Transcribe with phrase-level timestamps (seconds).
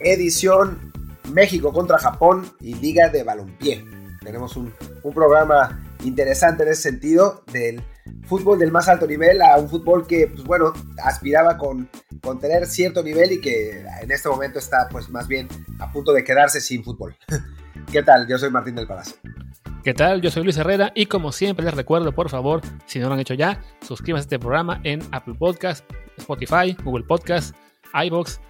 [0.00, 0.92] edición
[1.32, 3.84] México contra Japón y Liga de Balompié.
[4.22, 7.82] Tenemos un, un programa interesante en ese sentido del
[8.26, 11.88] fútbol del más alto nivel a un fútbol que, pues bueno, aspiraba con,
[12.22, 16.12] con tener cierto nivel y que en este momento está pues más bien a punto
[16.12, 17.16] de quedarse sin fútbol.
[17.92, 18.26] ¿Qué tal?
[18.28, 19.16] Yo soy Martín del Palacio.
[19.82, 20.20] ¿Qué tal?
[20.20, 23.20] Yo soy Luis Herrera y como siempre les recuerdo, por favor, si no lo han
[23.20, 25.84] hecho ya, suscríbanse a este programa en Apple Podcast,
[26.18, 27.56] Spotify, Google Podcast,
[27.94, 28.40] iBox,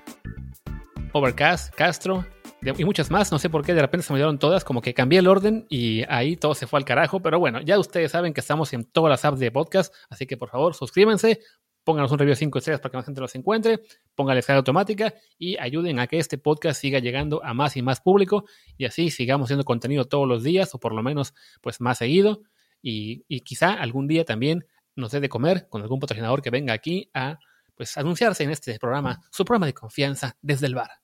[1.12, 2.25] Overcast, Castro
[2.62, 3.33] y muchas más.
[3.33, 5.67] No sé por qué de repente se me dieron todas, como que cambié el orden
[5.69, 7.20] y ahí todo se fue al carajo.
[7.20, 10.37] Pero bueno, ya ustedes saben que estamos en todas las apps de podcast, así que
[10.37, 11.41] por favor suscríbanse,
[11.84, 13.81] pónganos un review de 5 estrellas para que más gente los encuentre,
[14.14, 18.00] pónganle escala automática y ayuden a que este podcast siga llegando a más y más
[18.00, 18.44] público
[18.78, 22.42] y así sigamos haciendo contenido todos los días o por lo menos pues más seguido
[22.81, 26.72] y, y quizá algún día también nos dé de comer con algún patrocinador que venga
[26.72, 27.39] aquí a
[27.75, 31.02] pues anunciarse en este programa, su programa de confianza desde el bar.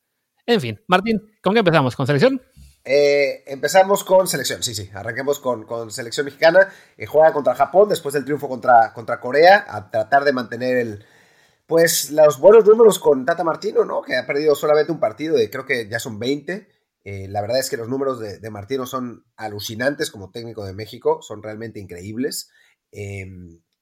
[0.48, 1.94] En fin, Martín, ¿con qué empezamos?
[1.94, 2.40] ¿Con selección?
[2.82, 4.88] Eh, empezamos con selección, sí, sí.
[4.94, 6.68] Arranquemos con, con selección mexicana.
[6.96, 9.66] Eh, juega contra Japón después del triunfo contra, contra Corea.
[9.68, 11.04] A tratar de mantener el,
[11.66, 14.00] pues los buenos números con Tata Martino, ¿no?
[14.00, 16.66] Que ha perdido solamente un partido de creo que ya son 20.
[17.04, 21.20] Eh, la verdad es que los números de, Martino son alucinantes como técnico de México,
[21.20, 22.50] son realmente increíbles.
[22.90, 23.26] Eh,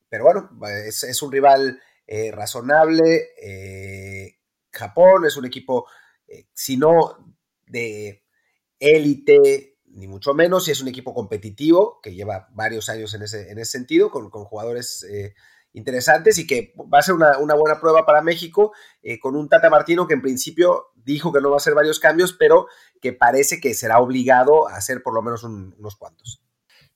[0.09, 0.51] pero bueno,
[0.85, 3.29] es, un rival eh, razonable.
[4.73, 5.87] Japón es un equipo,
[6.29, 8.25] eh, si no de
[8.79, 13.51] élite, ni mucho menos, y es un equipo competitivo que lleva varios años en ese,
[13.51, 15.35] en ese sentido, con, con jugadores eh,
[15.73, 18.73] interesantes y que va a ser una, una buena prueba para México,
[19.03, 22.01] eh, con un Tata Martino que en principio dijo que no va a hacer varios
[22.01, 22.67] cambios, pero
[23.01, 26.43] que parece que será obligado a hacer por lo menos un, unos cuantos.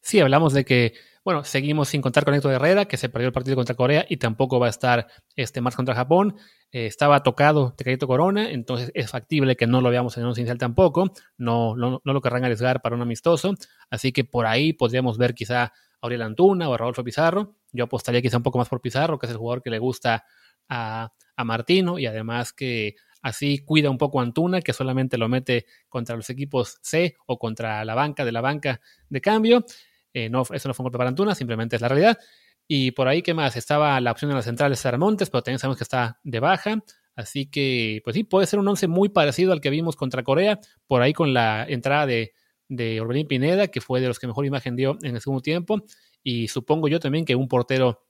[0.01, 0.95] Sí, hablamos de que
[1.25, 4.17] bueno, seguimos sin contar con Héctor Herrera, que se perdió el partido contra Corea y
[4.17, 6.37] tampoco va a estar este más contra Japón.
[6.73, 10.57] Eh, estaba tocado Tecadito Corona, entonces es factible que no lo veamos en un inicial
[10.57, 11.13] tampoco.
[11.37, 13.55] No, no, no lo querrán arriesgar para un amistoso.
[13.91, 17.57] Así que por ahí podríamos ver quizá a Auriel Antuna o a Rodolfo Pizarro.
[17.73, 20.25] Yo apostaría quizá un poco más por Pizarro, que es el jugador que le gusta
[20.71, 25.29] a, a Martino y además que así cuida un poco a Antuna, que solamente lo
[25.29, 29.65] mete contra los equipos C o contra la banca de la banca de cambio.
[30.13, 32.19] Eh, no, eso no fue un golpe para Antuna, simplemente es la realidad.
[32.67, 33.57] Y por ahí, ¿qué más?
[33.57, 36.79] Estaba la opción de la central de César pero también sabemos que está de baja.
[37.17, 40.61] Así que, pues sí, puede ser un once muy parecido al que vimos contra Corea,
[40.87, 42.33] por ahí con la entrada de,
[42.69, 45.83] de Orbelín Pineda, que fue de los que mejor imagen dio en el segundo tiempo.
[46.23, 48.07] Y supongo yo también que un portero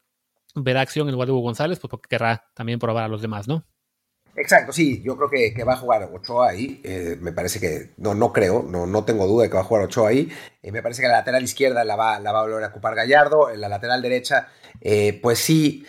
[0.54, 3.64] verá acción en lugar de González, pues porque querrá también probar a los demás, ¿no?
[4.36, 6.80] Exacto, sí, yo creo que, va a jugar Ochoa ahí.
[6.84, 9.64] Eh, me parece que, no, no creo, no, no tengo duda de que va a
[9.64, 10.30] jugar Ochoa ahí.
[10.62, 12.94] Eh, me parece que la lateral izquierda la va, la va a volver a ocupar
[12.94, 13.50] Gallardo.
[13.50, 14.48] En la lateral derecha,
[14.80, 15.84] eh, pues sí,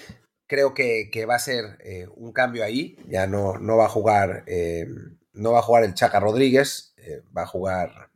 [0.47, 2.97] creo que, que va a ser eh, un cambio ahí.
[3.07, 4.87] Ya no, no va a jugar, eh,
[5.33, 6.95] no va a jugar el Chaca Rodríguez,
[7.35, 8.09] va a jugar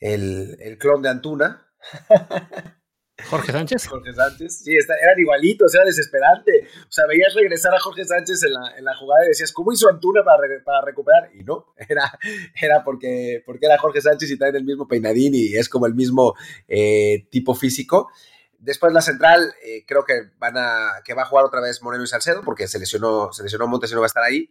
[0.00, 1.66] el, el clon de Antuna.
[3.28, 3.86] Jorge Sánchez.
[3.86, 6.68] Jorge Sánchez, sí, está, eran igualitos, era desesperante.
[6.88, 9.72] O sea, veías regresar a Jorge Sánchez en la, en la jugada y decías, ¿cómo
[9.72, 11.30] hizo Antuna para, para, recuperar?
[11.34, 12.18] Y no, era,
[12.60, 15.94] era porque, porque era Jorge Sánchez y traen el mismo peinadín y es como el
[15.94, 16.34] mismo
[16.68, 18.10] eh, tipo físico.
[18.58, 22.04] Después la central, eh, creo que van a que va a jugar otra vez Moreno
[22.04, 24.50] y Salcedo, porque se lesionó, se lesionó Montes y no va a estar ahí.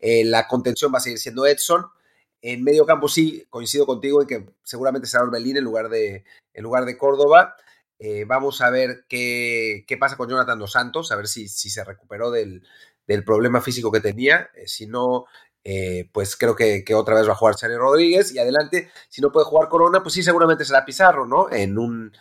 [0.00, 1.86] Eh, la contención va a seguir siendo Edson.
[2.40, 6.24] En medio campo sí, coincido contigo en que seguramente será Orbelín en lugar de,
[6.54, 7.54] en lugar de Córdoba.
[8.04, 11.70] Eh, vamos a ver qué, qué, pasa con Jonathan Dos Santos, a ver si, si
[11.70, 12.66] se recuperó del,
[13.06, 14.50] del, problema físico que tenía.
[14.56, 15.26] Eh, si no,
[15.62, 18.34] eh, pues creo que, que, otra vez va a jugar Charlie Rodríguez.
[18.34, 21.48] Y adelante, si no puede jugar Corona, pues sí, seguramente será Pizarro, ¿no?
[21.52, 22.12] En un,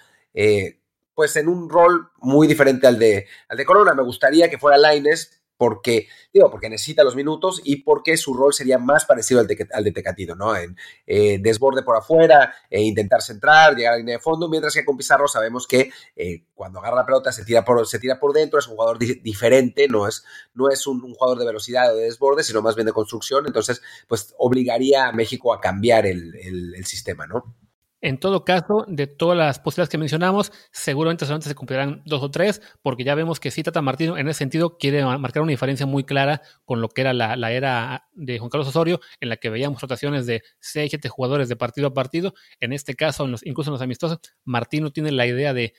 [1.16, 3.96] pues en un rol muy diferente al de, al de Corona.
[3.96, 8.52] Me gustaría que fuera Laines, porque, digo, porque necesita los minutos y porque su rol
[8.52, 10.56] sería más parecido al de, al Tecatito, ¿no?
[10.56, 10.76] En
[11.06, 14.84] eh, desborde por afuera, e intentar centrar, llegar a la línea de fondo, mientras que
[14.84, 18.34] con Pizarro sabemos que eh, cuando agarra la pelota se tira por, se tira por
[18.34, 20.26] dentro, es un jugador di diferente, no es,
[20.56, 23.84] no es un, jugador de velocidad o de desborde, sino más bien de construcción, entonces,
[24.08, 27.56] pues obligaría a México a cambiar el sistema, ¿no?
[28.02, 32.32] En todo caso, de todas las posibilidades que mencionamos, seguramente solamente se cumplirán dos o
[32.32, 35.86] tres, porque ya vemos que sí, Tata Martino en ese sentido quiere marcar una diferencia
[35.86, 39.52] muy clara con lo que era la, era de Juan Carlos Osorio, en la que
[39.52, 42.34] veíamos rotaciones de seis, siete jugadores de partido a partido.
[42.60, 45.74] En este caso, incluso en los amistosos, Martino tiene la idea de,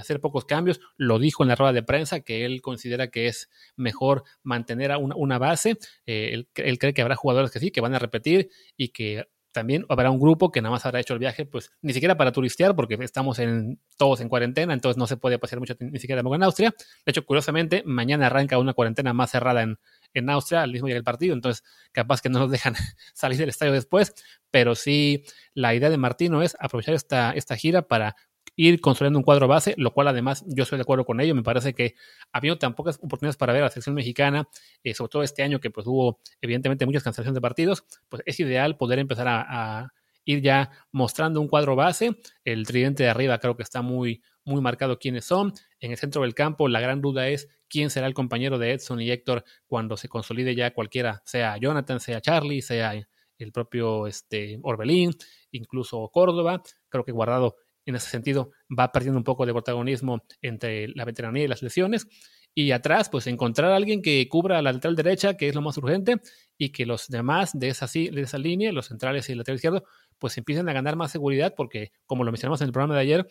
[0.00, 0.80] hacer pocos cambios.
[0.96, 5.14] Lo dijo en la rueda de prensa que él considera que es mejor mantener una,
[5.16, 5.78] una base.
[6.04, 9.84] Eh, él, cree que habrá jugadores que sí, que van a repetir y que también
[9.88, 12.76] habrá un grupo que nada más habrá hecho el viaje, pues ni siquiera para turistear,
[12.76, 16.42] porque estamos en, todos en cuarentena, entonces no se puede pasear mucho ni siquiera en
[16.42, 16.74] Austria.
[17.04, 19.78] De hecho, curiosamente, mañana arranca una cuarentena más cerrada en,
[20.14, 22.74] en Austria al mismo día del partido, entonces capaz que no nos dejan
[23.14, 24.14] salir del estadio después,
[24.50, 25.24] pero sí
[25.54, 28.16] la idea de Martino es aprovechar esta, esta gira para
[28.58, 31.32] ir construyendo un cuadro base, lo cual además yo estoy de acuerdo con ello.
[31.32, 31.94] Me parece que
[32.32, 34.48] habiendo tan pocas oportunidades para ver a la selección mexicana,
[34.82, 38.40] eh, sobre todo este año que pues hubo evidentemente muchas cancelaciones de partidos, pues es
[38.40, 39.92] ideal poder empezar a,
[40.24, 42.18] ir ya mostrando un cuadro base.
[42.44, 45.54] El tridente de arriba creo que está muy, muy marcado quiénes son.
[45.78, 49.00] En el centro del campo la gran duda es quién será el compañero de Edson
[49.00, 52.92] y Héctor cuando se consolide ya cualquiera, sea Jonathan, sea Charlie, sea
[53.38, 55.12] el propio este, Orbelín,
[55.52, 56.60] incluso Córdoba.
[56.90, 57.56] Creo que Guardado
[57.90, 62.06] en ese sentido va perdiendo un poco de protagonismo entre la veteranía y las lesiones.
[62.54, 65.76] Y atrás, pues encontrar a alguien que cubra la lateral derecha, que es lo más
[65.78, 66.20] urgente,
[66.56, 69.84] y que los demás de esa, de esa línea, los centrales y el lateral izquierdo,
[70.18, 73.28] pues empiecen a ganar más seguridad, porque como lo mencionamos en el programa de ayer,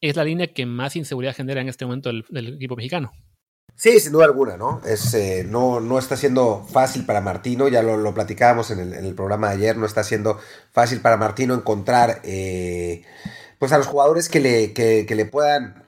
[0.00, 3.12] es la línea que más inseguridad genera en este momento del, equipo mexicano.
[3.76, 4.80] Sí, sin duda alguna, ¿no?
[4.84, 8.94] Es, eh, no, no está siendo fácil para Martino, ya lo, lo platicábamos en el,
[8.94, 10.38] en el, programa de ayer, no está siendo
[10.72, 13.04] fácil para Martino encontrar eh,
[13.60, 15.84] pues a los jugadores que le, que, le puedan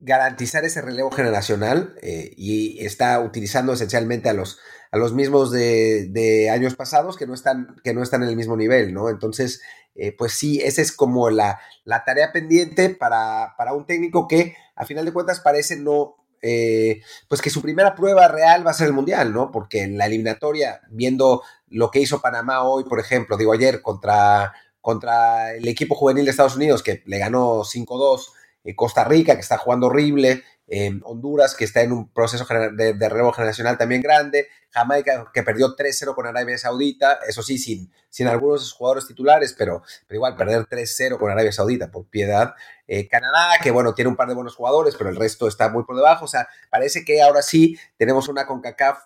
[0.00, 4.58] garantizar ese relevo generacional eh, y está utilizando esencialmente a los,
[4.90, 8.56] a los mismos de, años pasados que no, están, que no están en el mismo
[8.56, 9.10] nivel, ¿no?
[9.10, 9.60] Entonces,
[9.94, 11.60] eh, pues sí, esa es como la,
[12.06, 17.50] tarea pendiente para, un técnico que a final de cuentas parece no, eh, pues que
[17.50, 19.50] su primera prueba real va a ser el Mundial, ¿no?
[19.50, 24.54] Porque en la eliminatoria, viendo lo que hizo Panamá hoy, por ejemplo, digo ayer contra
[24.86, 28.28] contra el equipo juvenil de Estados Unidos que le ganó 5-2,
[28.62, 32.92] eh, Costa Rica que está jugando horrible, eh, Honduras que está en un proceso de,
[32.92, 38.28] de generacional también grande, Jamaica que perdió 3-0 con Arabia Saudita, eso sí, sin, sin
[38.28, 42.54] algunos de sus jugadores titulares, pero, pero igual perder 3-0 con Arabia Saudita, por piedad.
[42.86, 45.82] Eh, Canadá, que bueno, tiene un par de buenos jugadores, pero el resto está muy
[45.82, 46.26] por debajo.
[46.26, 48.98] O sea, parece que ahora sí tenemos una CONCACAF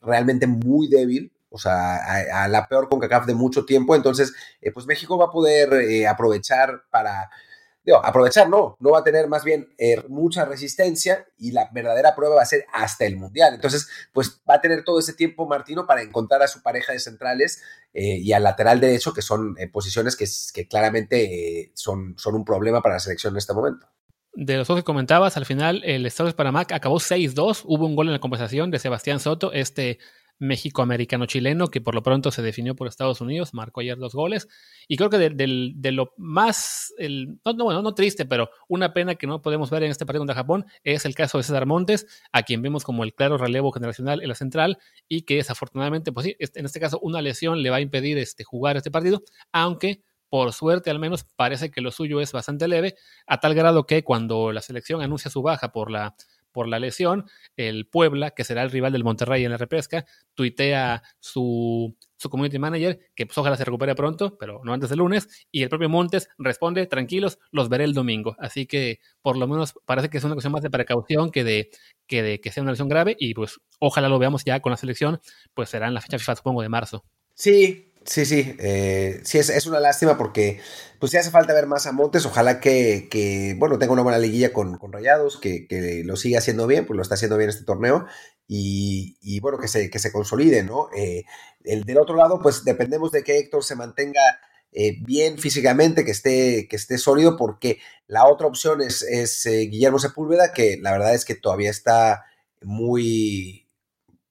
[0.00, 3.94] realmente muy débil, o sea, a, la peor CONCACAF de mucho tiempo.
[3.94, 7.30] Entonces, eh, pues México va a poder eh, aprovechar para,
[7.84, 12.14] digo, aprovechar no, no va a tener más bien eh, mucha resistencia y la verdadera
[12.14, 13.54] prueba va a ser hasta el Mundial.
[13.54, 16.98] Entonces, pues va a tener todo ese tiempo Martino para encontrar a su pareja de
[16.98, 17.62] centrales
[17.94, 20.24] y al lateral derecho, que son posiciones que,
[20.54, 23.86] que claramente son, son un problema para la selección en este momento
[24.34, 27.62] de los dos que comentabas, al final el Estado de Panamá acabó 6-2.
[27.64, 29.98] Hubo un gol en la conversación de Sebastián Soto, este
[30.42, 34.48] México-americano-chileno, que por lo pronto se definió por Estados Unidos, marcó ayer dos goles.
[34.88, 39.26] Y creo que de, lo más, el, no, bueno, no triste, pero una pena que
[39.26, 42.42] no podemos ver en este partido contra Japón es el caso de César Montes, a
[42.42, 44.78] quien vemos como el claro relevo generacional en la central
[45.08, 48.18] y que desafortunadamente, pues sí, este, en este caso una lesión le va a impedir
[48.18, 49.22] este, jugar este partido,
[49.52, 52.96] aunque por suerte al menos parece que lo suyo es bastante leve,
[53.26, 56.16] a tal grado que cuando la selección anuncia su baja por la
[56.52, 57.26] por la lesión,
[57.56, 60.04] el Puebla, que será el rival del Monterrey en la repesca,
[60.34, 65.00] tuitea su, su community manager, que pues ojalá se recupere pronto, pero no antes del
[65.00, 68.36] lunes, y el propio Montes responde, tranquilos, los veré el domingo.
[68.38, 71.70] Así que por lo menos parece que es una cuestión más de precaución que de
[72.06, 74.76] que, de que sea una lesión grave, y pues ojalá lo veamos ya con la
[74.76, 75.20] selección,
[75.54, 77.04] pues será en la fecha FIFA, supongo, de marzo.
[77.34, 80.60] Sí, Sí, sí, eh, sí, es, una lástima porque
[80.98, 84.52] pues sí hace falta ver más a Montes, ojalá que, bueno, tenga una buena liguilla
[84.52, 88.06] con, Rayados, que, lo siga haciendo bien, pues lo está haciendo bien este torneo
[88.48, 90.88] y, bueno, que se, que se consolide, ¿no?
[90.96, 91.24] Eh,
[91.64, 94.20] el, del otro lado, pues dependemos de que Héctor se mantenga
[94.72, 99.98] eh, bien físicamente, que esté, que esté sólido, porque la otra opción es, es Guillermo
[99.98, 102.24] Sepúlveda, que la verdad es que todavía está
[102.62, 103.62] muy,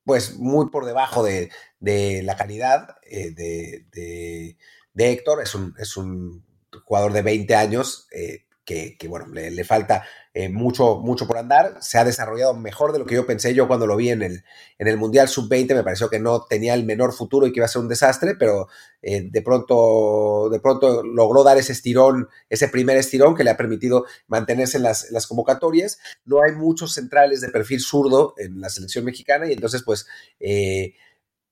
[0.06, 4.58] pues muy por debajo de, la calidad eh, de,
[4.96, 5.42] Héctor.
[5.42, 6.44] Es un, es un,
[6.86, 10.04] jugador de 20 años eh, que, bueno, le, falta
[10.34, 11.78] eh, mucho, mucho por andar.
[11.82, 13.54] Se ha desarrollado mejor de lo que yo pensé.
[13.54, 14.44] Yo cuando lo vi en el,
[14.78, 17.66] en el Mundial Sub-20 me pareció que no tenía el menor futuro y que iba
[17.66, 18.68] a ser un desastre, pero
[19.02, 23.58] eh, de, pronto, de pronto logró dar ese estirón, ese primer estirón que le ha
[23.58, 26.00] permitido mantenerse en las, las convocatorias.
[26.26, 30.08] No hay muchos centrales de perfil zurdo en la selección mexicana y entonces pues...
[30.40, 30.94] Eh,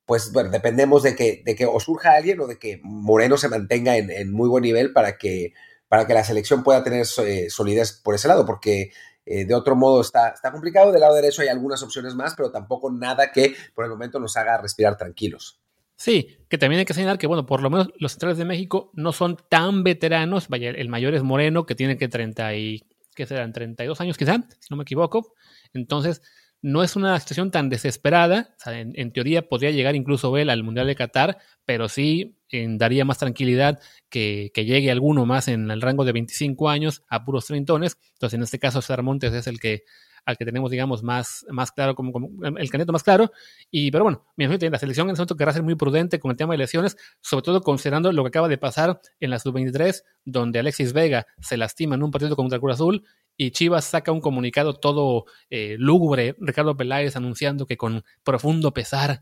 [0.05, 3.47] pues bueno, dependemos de que, de que o surja alguien o de que Moreno se
[3.47, 5.53] mantenga en, en muy buen nivel para que,
[5.89, 8.91] para que la selección pueda tener eh, solidez por ese lado, porque
[9.25, 10.91] eh, de otro modo está, está complicado.
[10.91, 14.37] Del lado derecho hay algunas opciones más, pero tampoco nada que por el momento nos
[14.37, 15.59] haga respirar tranquilos.
[15.95, 18.89] Sí, que también hay que señalar que, bueno, por lo menos los centrales de México
[18.93, 20.47] no son tan veteranos.
[20.47, 23.51] Vaya, el mayor es Moreno, que tiene que 30 y, ¿qué serán?
[23.51, 25.33] 32 años quizá, si no me equivoco.
[25.73, 26.21] Entonces,
[26.61, 28.55] no es una situación tan desesperada.
[28.65, 33.79] en, teoría podría llegar incluso él al Mundial de Qatar, pero sí daría más tranquilidad
[34.09, 37.97] que, llegue alguno más en el rango de 25 años a puros treintones.
[38.13, 39.83] Entonces, en este caso, César es el que
[40.25, 43.31] al que tenemos, digamos, más, más claro, como, el candidato más claro.
[43.71, 46.53] Y, pero bueno, la selección en ese momento querrá ser muy prudente con el tema
[46.53, 50.93] de lesiones, sobre todo considerando lo que acaba de pasar en la sub-23, donde Alexis
[50.93, 53.05] Vega se lastima en un partido contra Cruz Azul
[53.39, 59.21] y Chivas saca un comunicado todo eh, lúgubre, Ricardo Peláez anunciando que con profundo pesar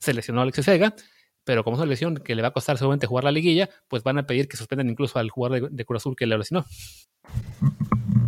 [0.00, 0.96] se lesionó a Alexis Vega,
[1.44, 4.02] pero como es una lesión que le va a costar seguramente jugar la liguilla, pues
[4.02, 6.66] van a pedir que suspendan incluso al jugador de, de Cruz Azul que le lesionó.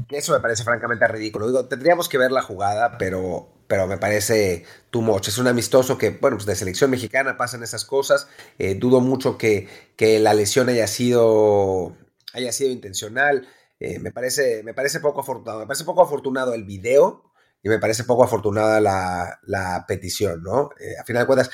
[0.08, 1.48] Eso me parece francamente ridículo.
[1.48, 5.18] Digo, tendríamos que ver la jugada, pero, pero me parece too.
[5.18, 8.28] Es un amistoso que, bueno, pues de selección mexicana pasan esas cosas.
[8.60, 11.96] Eh, dudo mucho que, que la lesión haya sido,
[12.32, 13.48] haya sido intencional.
[13.80, 15.60] Eh, me, parece, me parece poco afortunado.
[15.60, 20.70] Me parece poco afortunado el video y me parece poco afortunada la, petición, ¿no?
[20.78, 21.50] Eh, a final de cuentas,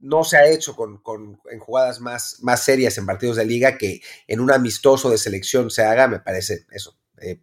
[0.00, 1.00] no se ha hecho con,
[1.50, 5.70] en jugadas más, más serias en partidos de liga que en un amistoso de selección
[5.70, 7.40] se haga, me parece eso, eh,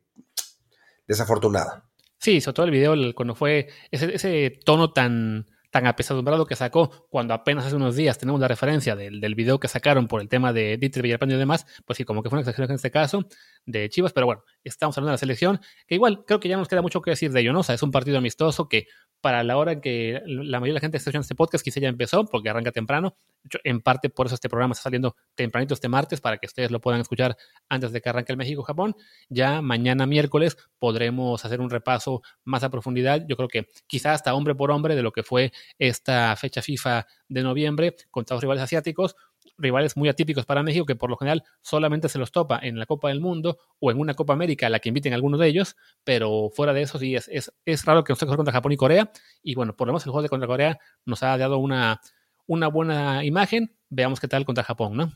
[1.08, 1.84] desafortunado.
[2.18, 7.34] Sí, sobre todo el video, cuando fue ese tono tan tan apesadumbrado que sacó cuando
[7.34, 10.54] apenas hace unos días tenemos la referencia del, del video que sacaron por el tema
[10.54, 13.26] de Dieter Villarpando y demás, pues sí, como que fue una exageración en este caso
[13.66, 16.68] de Chivas, pero bueno, estamos hablando de la selección, que igual creo que ya nos
[16.68, 17.60] queda mucho que decir de ello, ¿no?
[17.60, 18.88] O sea, es un partido amistoso que
[19.22, 21.80] para la hora en que la mayoría de la gente está escuchando este podcast quizá
[21.80, 23.16] ya empezó, porque arranca temprano,
[23.64, 26.80] en parte por eso este programa está saliendo tempranito este martes, para que ustedes lo
[26.80, 28.96] puedan escuchar antes de que arranque el México-Japón,
[29.30, 34.34] ya mañana miércoles podremos hacer un repaso más a profundidad, yo creo que quizá hasta
[34.34, 38.64] hombre por hombre de lo que fue esta fecha FIFA de noviembre contra los rivales
[38.64, 39.16] asiáticos,
[39.60, 42.86] rivales muy atípicos para México que por lo general solamente se los topa en la
[42.86, 45.48] Copa del Mundo o en una Copa América a la que inviten a alguno de
[45.48, 48.78] ellos, pero fuera de eso sí es, es, raro que nos toque contra Japón y
[48.78, 49.12] Corea
[49.44, 52.02] y bueno, por lo menos el juego de contra Corea nos ha dado una,
[52.48, 55.12] una buena imagen, veamos qué tal contra Japón, ¿no?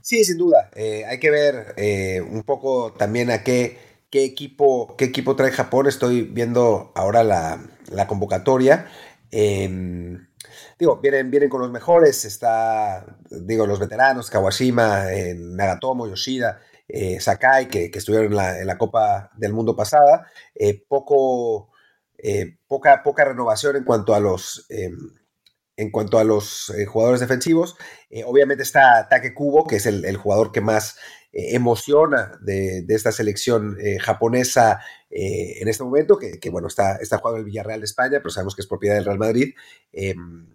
[0.00, 3.78] Sí, sin duda, eh, hay que ver eh, un poco también a qué,
[4.10, 8.86] qué, equipo, qué equipo trae Japón, estoy viendo ahora la, la convocatoria.
[9.30, 9.68] Eh,
[10.78, 15.04] digo, vienen, vienen con los mejores, está, digo, los veteranos, Kawashima,
[15.34, 21.70] Nagatomo, Yoshida, eh, Sakai, que, estuvieron en la, Copa del Mundo pasada, eh, poco,
[22.18, 24.66] eh, poca, poca renovación en cuanto a los...
[25.76, 27.76] en cuanto a los jugadores defensivos,
[28.26, 30.96] obviamente está Take Kubo, que es el, jugador que más
[31.32, 37.80] emociona de, esta selección japonesa en este momento, que, bueno, está, está jugando el Villarreal
[37.80, 39.52] de España, pero sabemos que es propiedad del Real Madrid.
[39.90, 40.53] Em,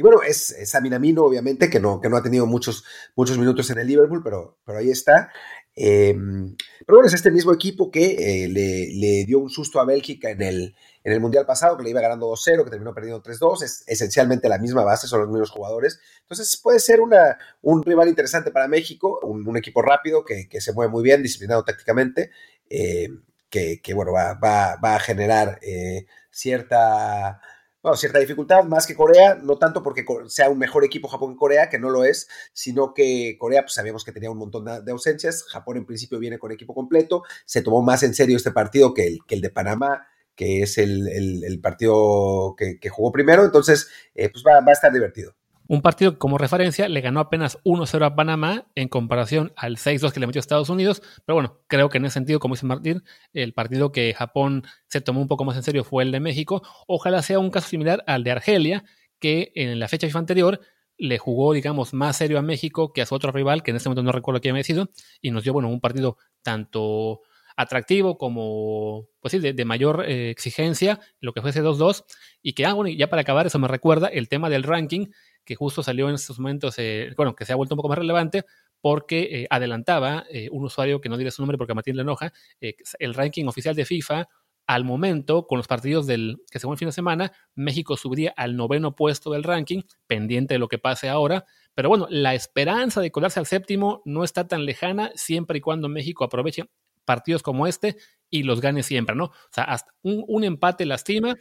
[0.00, 3.68] y bueno, es, es Aminamino, obviamente, que no, que no ha tenido muchos, muchos minutos
[3.68, 5.30] en el Liverpool, pero, pero ahí está.
[5.76, 10.30] Em, pero bueno, es este mismo equipo que eh, le, dio un susto a Bélgica
[10.30, 13.62] en el, en el Mundial pasado, que le iba ganando 2-0, que terminó perdiendo 3-2.
[13.62, 16.00] Es esencialmente la misma base, son los mismos jugadores.
[16.22, 20.90] Entonces puede ser una, un rival interesante para México, un, equipo rápido que, se mueve
[20.90, 22.30] muy bien, disciplinado tácticamente,
[22.70, 23.10] eh,
[23.50, 27.42] que, bueno, va, va, a generar eh, cierta
[27.82, 31.38] bueno, cierta dificultad, más que Corea, no tanto porque sea un mejor equipo Japón que
[31.38, 34.92] Corea, que no lo es, sino que Corea, pues sabíamos que tenía un montón de
[34.92, 38.92] ausencias, Japón en principio viene con equipo completo, se tomó más en serio este partido
[38.92, 44.44] que el, que de Panamá, que es el, partido que, jugó primero, entonces, eh, pues
[44.46, 45.34] va, va a estar divertido.
[45.70, 50.18] Un partido como referencia le ganó apenas 1-0 a Panamá en comparación al 6-2 que
[50.18, 51.00] le metió a Estados Unidos.
[51.24, 55.00] Pero bueno, creo que en ese sentido, como dice Martín, el partido que Japón se
[55.00, 56.60] tomó un poco más en serio fue el de México.
[56.88, 58.82] Ojalá sea un caso similar al de Argelia,
[59.20, 60.60] que en la fecha FIFA anterior
[60.98, 63.88] le jugó, digamos, más serio a México que a su otro rival, que en este
[63.88, 64.90] momento no recuerdo quién había sido,
[65.22, 67.20] y nos dio, bueno, un partido tanto
[67.56, 72.04] atractivo como, pues sí, de, mayor eh, exigencia, lo que fue ese 2-2,
[72.42, 75.06] y que, ah, bueno, ya para acabar, eso me recuerda el tema del ranking,
[75.50, 77.98] que justo salió en estos momentos, eh, bueno, que se ha vuelto un poco más
[77.98, 78.44] relevante
[78.80, 82.02] porque eh, adelantaba eh, un usuario que no diré su nombre porque a Martín le
[82.02, 84.28] enoja, el ranking oficial de FIFA.
[84.68, 88.56] Al momento, con los partidos del que según el fin de semana, México subiría al
[88.56, 91.46] noveno puesto del ranking, pendiente de lo que pase ahora.
[91.74, 95.88] Pero bueno, la esperanza de colarse al séptimo no está tan lejana siempre y cuando
[95.88, 96.66] México aproveche
[97.04, 97.96] partidos como este
[98.28, 99.24] y los gane siempre, ¿no?
[99.24, 101.34] O sea, hasta un, un empate lastima,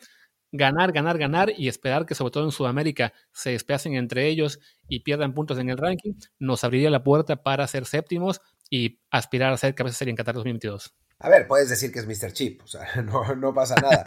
[0.52, 5.02] ganar, ganar, ganar y esperar que sobre todo en Sudamérica se despacen entre ellos y
[5.02, 9.58] pierdan puntos en el ranking, nos abriría la puerta para ser séptimos y aspirar a
[9.58, 10.94] ser cabeza sería en Qatar 2022.
[11.22, 12.32] A ver, puedes decir que es Mr.
[12.32, 12.88] Chip, o sea,
[13.38, 14.06] no, pasa nada.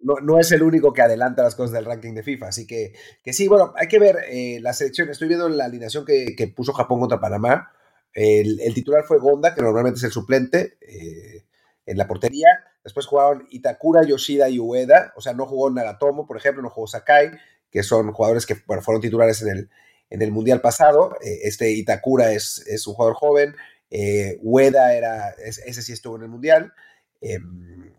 [0.00, 2.92] no, es el único que adelanta las cosas del ranking de FIFA, así que,
[3.32, 5.08] sí, bueno, hay que ver eh, la selección.
[5.08, 7.72] Estoy viendo la alineación que, puso Japón contra Panamá.
[8.12, 10.76] El, titular fue Gonda, que normalmente es el suplente.
[10.82, 11.41] Eh,
[11.86, 12.48] en la portería.
[12.84, 15.12] Después jugaron Itakura, Yoshida y Ueda.
[15.16, 17.30] O sea, no jugó Nagatomo, por ejemplo, no jugó Sakai,
[17.70, 19.70] que son jugadores que fueron titulares en el,
[20.10, 21.16] en el Mundial pasado.
[21.22, 23.56] Eh, este Itakura es, es, un jugador joven.
[23.90, 26.72] Eh, Ueda era, ese sí estuvo en el Mundial.
[27.20, 27.91] Em,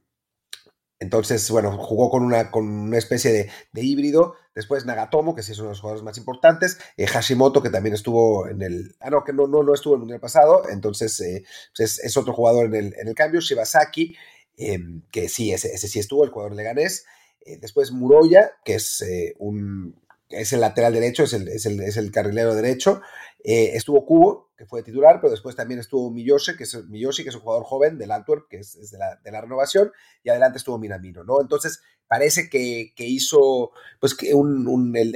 [1.03, 4.35] entonces, bueno, jugó con una, con una especie de, híbrido.
[4.55, 6.77] Después Nagatomo, que sí es uno de los jugadores más importantes.
[6.95, 8.95] Eh, Hashimoto, que también estuvo en el.
[9.01, 10.63] Ah, no, que no, no, no estuvo en el mundial pasado.
[10.69, 11.43] Entonces, eh,
[11.75, 13.41] pues es, otro jugador en el, en el cambio.
[13.41, 14.15] Shibasaki,
[14.55, 17.05] em, que sí, ese, ese, sí estuvo, el jugador leganés.
[17.45, 19.03] Eh, después Muroya, que es
[19.39, 20.01] un.
[20.33, 23.01] Es el lateral derecho, es el, es el, es el carrilero derecho.
[23.43, 27.35] estuvo Cubo, que fue titular, pero después también estuvo Miyoshi, que es, Miyoshi, que es
[27.35, 29.91] un jugador joven del Antwerp, que es, de, la, de, la, renovación,
[30.23, 31.41] y adelante estuvo Minamino, ¿no?
[31.41, 35.15] Entonces, parece que, que hizo, pues, que un, el,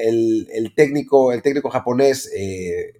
[0.51, 2.93] el, técnico, el técnico japonés, eh,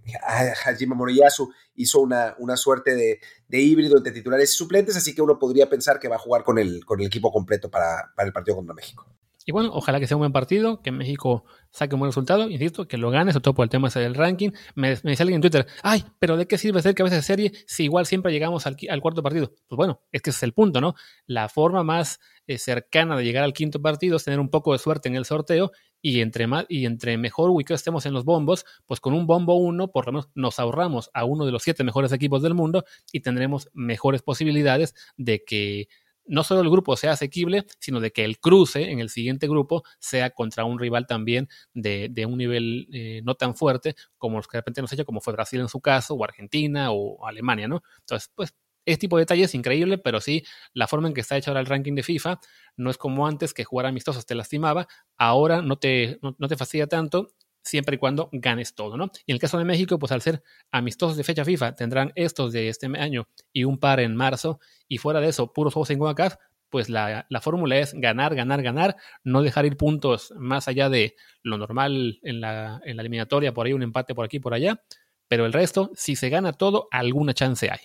[0.66, 5.22] Hajime Moriyasu, hizo una, una suerte de, de, híbrido entre titulares y suplentes, así que
[5.22, 8.28] uno podría pensar que va a jugar con el, con el equipo completo para, para
[8.28, 9.08] el partido contra México.
[9.48, 12.86] Y bueno, ojalá que sea un buen partido, que México saque un buen resultado, insisto,
[12.86, 14.50] que lo gane, sobre todo por el tema del ranking.
[14.76, 17.86] Me, me alguien en Twitter, ay, pero ¿de qué sirve ser cabeza de serie si
[17.86, 19.54] igual siempre llegamos al, cuarto partido?
[19.70, 20.96] Pues bueno, es que ese es el punto, ¿no?
[21.28, 24.80] La forma más eh, cercana de llegar al quinto partido es tener un poco de
[24.80, 28.66] suerte en el sorteo y entre, más, y entre mejor ubicados estemos en los bombos,
[28.86, 31.86] pues con un bombo uno, por lo menos nos ahorramos a uno de los siete
[31.86, 35.88] mejores equipos del mundo y tendremos mejores posibilidades de que
[36.28, 39.84] no solo el grupo sea asequible, sino de que el cruce en el siguiente grupo
[40.00, 44.48] sea contra un rival también de, de un nivel eh, no tan fuerte como los
[44.48, 47.68] que de repente nos hecho, como fue Brasil en su caso, o Argentina o Alemania,
[47.68, 47.82] ¿no?
[48.00, 48.54] Entonces, pues
[48.86, 50.44] este tipo de detalles es increíble, pero sí,
[50.74, 52.40] la forma en que está hecho ahora el ranking de FIFA
[52.78, 56.56] no es como antes que jugar amistosos te lastimaba, ahora no te, no, no te
[56.56, 57.34] fastidia tanto
[57.68, 59.12] siempre y cuando ganes todo, ¿no?
[59.26, 62.54] Y en el caso de México, pues al ser amistosos de fecha FIFA, tendrán estos
[62.54, 66.00] de este año y un par en marzo, y fuera de eso, puros juegos en
[66.00, 66.36] CONCACAF,
[66.70, 71.16] pues la, la, fórmula es ganar, ganar, ganar, no dejar ir puntos más allá de
[71.44, 74.82] lo normal en la, en la eliminatoria, por ahí un empate por aquí, por allá,
[75.28, 77.80] pero el resto, si se gana todo, alguna chance hay.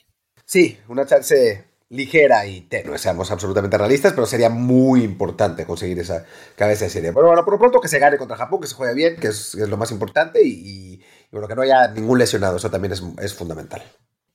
[0.45, 6.25] Sí, una chance ligera y tenue, seamos absolutamente realistas, pero sería muy importante conseguir esa
[6.57, 7.13] cabeza de serie.
[7.13, 9.29] Pero bueno, por lo pronto que se gane contra Japón, que se juegue bien, que
[9.29, 12.93] es, es lo más importante, y, y, bueno, que no haya ningún lesionado, eso también
[12.93, 13.83] es, es, fundamental.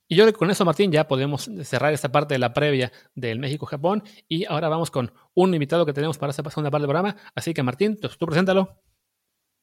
[0.07, 2.91] Y yo creo que con eso, Martín, ya podemos cerrar esta parte de la previa
[3.15, 6.89] del México-Japón, y ahora vamos con un invitado que tenemos para esta segunda parte del
[6.89, 8.77] programa, así que Martín, tú, tú preséntalo.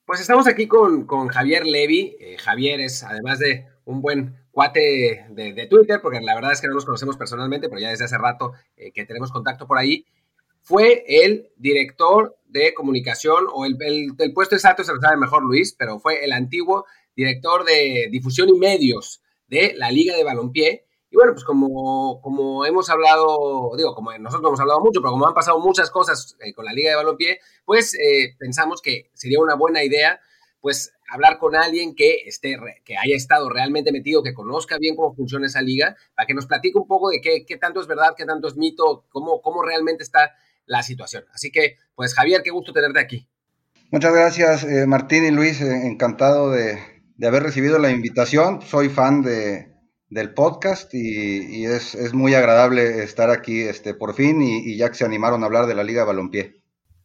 [0.04, 2.16] Pues estamos aquí con, con Javier Levy.
[2.20, 6.60] Eh, Javier es, además de un buen cuate de, de, Twitter, porque la verdad es
[6.60, 9.76] que no nos conocemos personalmente, pero ya desde hace rato eh, que tenemos contacto por
[9.76, 10.06] ahí,
[10.62, 15.42] fue el director de comunicación, o el, el, el, puesto exacto se lo sabe mejor
[15.42, 20.86] Luis, pero fue el antiguo director de difusión y medios de la Liga de Balompié.
[21.10, 25.12] Y bueno, pues como, como hemos hablado, digo, como nosotros no hemos hablado mucho, pero
[25.12, 29.10] como han pasado muchas cosas eh, con la Liga de Balompié, pues eh, pensamos que
[29.14, 30.20] sería una buena idea
[30.64, 35.14] pues hablar con alguien que esté, que haya estado realmente metido, que conozca bien cómo
[35.14, 38.14] funciona esa liga, para que nos platique un poco de qué, qué tanto es verdad,
[38.16, 40.32] qué tanto es mito, cómo, cómo realmente está
[40.64, 41.24] la situación.
[41.34, 43.28] Así que, pues Javier, qué gusto tenerte aquí.
[43.90, 46.78] Muchas gracias, eh, Martín y Luis, eh, encantado de,
[47.22, 48.62] haber recibido la invitación.
[48.62, 49.66] Soy fan de,
[50.08, 54.94] del podcast y, es, muy agradable estar aquí este, por fin y, y ya que
[54.94, 56.63] se animaron a hablar de la Liga Balompié.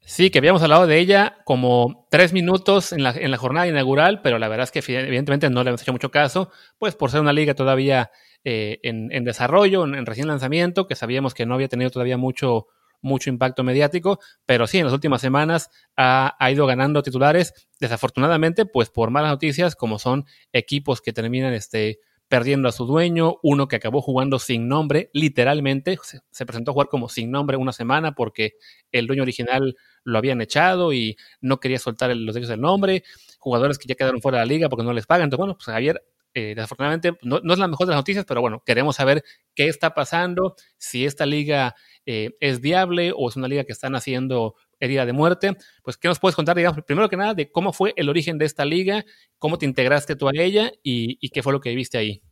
[0.10, 4.24] Sí, que habíamos hablado de ella como tres minutos en la, en la, jornada inaugural,
[4.24, 7.22] pero la verdad es que evidentemente no le hemos hecho mucho caso, pues por ser
[7.22, 8.10] una liga todavía
[8.44, 12.66] eh, en, desarrollo, en, recién lanzamiento, que sabíamos que no había tenido todavía mucho,
[13.02, 14.18] mucho impacto mediático,
[14.48, 19.76] pero sí, en las últimas semanas ha, ido ganando titulares, desafortunadamente, pues por malas noticias,
[19.76, 24.68] como son equipos que terminan este, perdiendo a su dueño, uno que acabó jugando sin
[24.68, 28.54] nombre, literalmente, se, se, presentó a jugar como sin nombre una semana porque
[28.92, 33.04] el dueño original lo habían echado y no quería soltar los derechos del nombre,
[33.40, 35.26] jugadores que ya quedaron fuera de la liga porque no les pagan.
[35.26, 36.04] Entonces, bueno, pues Javier,
[36.36, 39.24] eh, desafortunadamente no, no, es la mejor de las noticias, pero bueno, queremos saber
[39.56, 43.96] qué está pasando, si esta liga eh, es viable o es una liga que están
[43.96, 45.58] haciendo herida de muerte.
[45.84, 48.46] Pues, ¿qué nos puedes contar, digamos, primero que nada, de cómo fue el origen de
[48.46, 49.04] esta liga,
[49.38, 52.24] cómo te integraste tú a ella y, qué fue lo que viste ahí?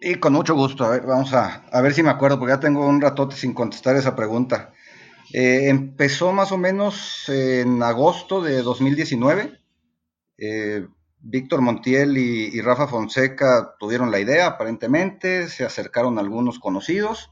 [0.00, 2.86] Y con mucho gusto, a ver, vamos a, ver si me acuerdo, porque ya tengo
[2.86, 4.72] un ratote sin contestar esa pregunta.
[5.32, 9.58] Eh, empezó más o menos en agosto de 2019.
[10.38, 10.86] Eh,
[11.18, 17.30] Víctor Montiel y, Rafa Fonseca tuvieron la idea, aparentemente, se acercaron algunos conocidos.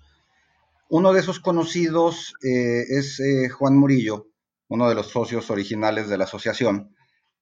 [0.88, 3.20] Uno de esos conocidos eh, es
[3.52, 4.26] Juan Murillo,
[4.68, 6.94] uno de los socios originales de la asociación,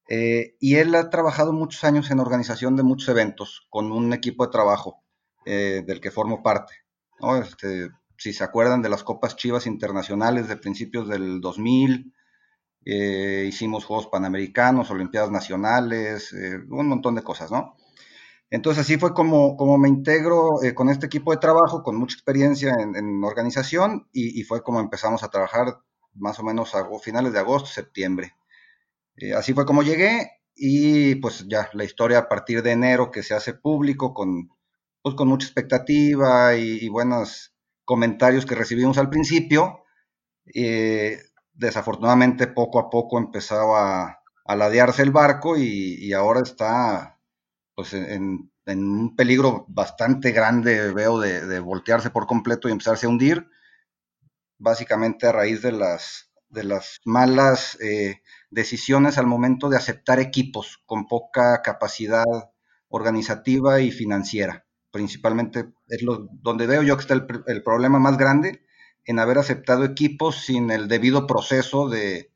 [0.09, 4.45] eh, y él ha trabajado muchos años en organización de muchos eventos con un equipo
[4.45, 5.03] de trabajo
[5.45, 6.73] del que formo parte.
[7.21, 7.37] ¿no?
[7.37, 12.15] Este, si se acuerdan de las Copas Chivas Internacionales de principios del 2000,
[12.85, 17.77] eh, hicimos Juegos Panamericanos, Olimpiadas Nacionales, eh, un montón de cosas, ¿no?
[18.51, 22.15] Entonces así fue como, como me integro eh, con este equipo de trabajo, con mucha
[22.15, 25.79] experiencia en, organización y, fue como empezamos a trabajar
[26.15, 28.35] más o menos a finales de agosto, septiembre.
[29.37, 33.35] así fue como llegué y pues ya la historia a partir de enero que se
[33.35, 34.51] hace público con,
[35.03, 39.85] pues, con mucha expectativa y, buenos comentarios que recibimos al principio.
[41.55, 47.19] desafortunadamente poco a poco empezaba a, ladearse el barco y, ahora está
[47.75, 53.49] pues en, un peligro bastante grande, veo, de, voltearse por completo y empezarse a hundir,
[54.63, 60.83] básicamente a raíz de las, de las malas eh, decisiones al momento de aceptar equipos
[60.87, 62.25] con poca capacidad
[62.89, 68.65] organizativa y financiera principalmente es lo, donde veo yo que está el, problema más grande
[69.05, 72.31] en haber aceptado equipos sin el debido proceso de,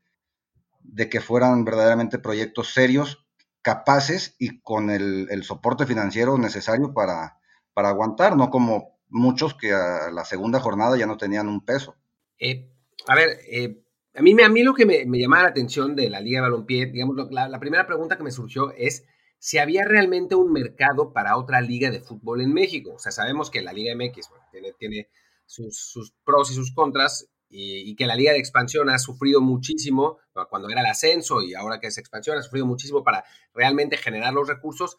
[0.81, 3.25] de que fueran verdaderamente proyectos serios,
[3.61, 7.37] capaces y con el, soporte financiero necesario para,
[7.73, 11.95] para, aguantar, no como muchos que a la segunda jornada ya no tenían un peso.
[12.39, 12.69] Eh,
[13.07, 16.09] a ver, eh, a, mí, a mí lo que me, me llamaba la atención de
[16.09, 19.05] la Liga de Balompié, digamos, la, la primera pregunta que me surgió es
[19.39, 22.93] si había realmente un mercado para otra liga de fútbol en México.
[22.93, 25.09] O sea, sabemos que la Liga MX tiene, tiene
[25.45, 30.17] sus, pros y sus contras y, que la Liga de Expansión ha sufrido muchísimo
[30.49, 33.23] cuando era el ascenso y ahora que es expansión, ha sufrido muchísimo para
[33.53, 34.97] realmente generar los recursos.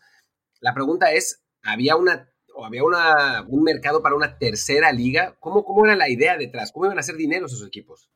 [0.60, 5.36] La pregunta es, ¿había una o había una, un mercado para una tercera liga?
[5.40, 6.72] ¿Cómo, ¿Cómo era la idea detrás?
[6.72, 8.10] ¿Cómo iban a hacer dinero esos equipos?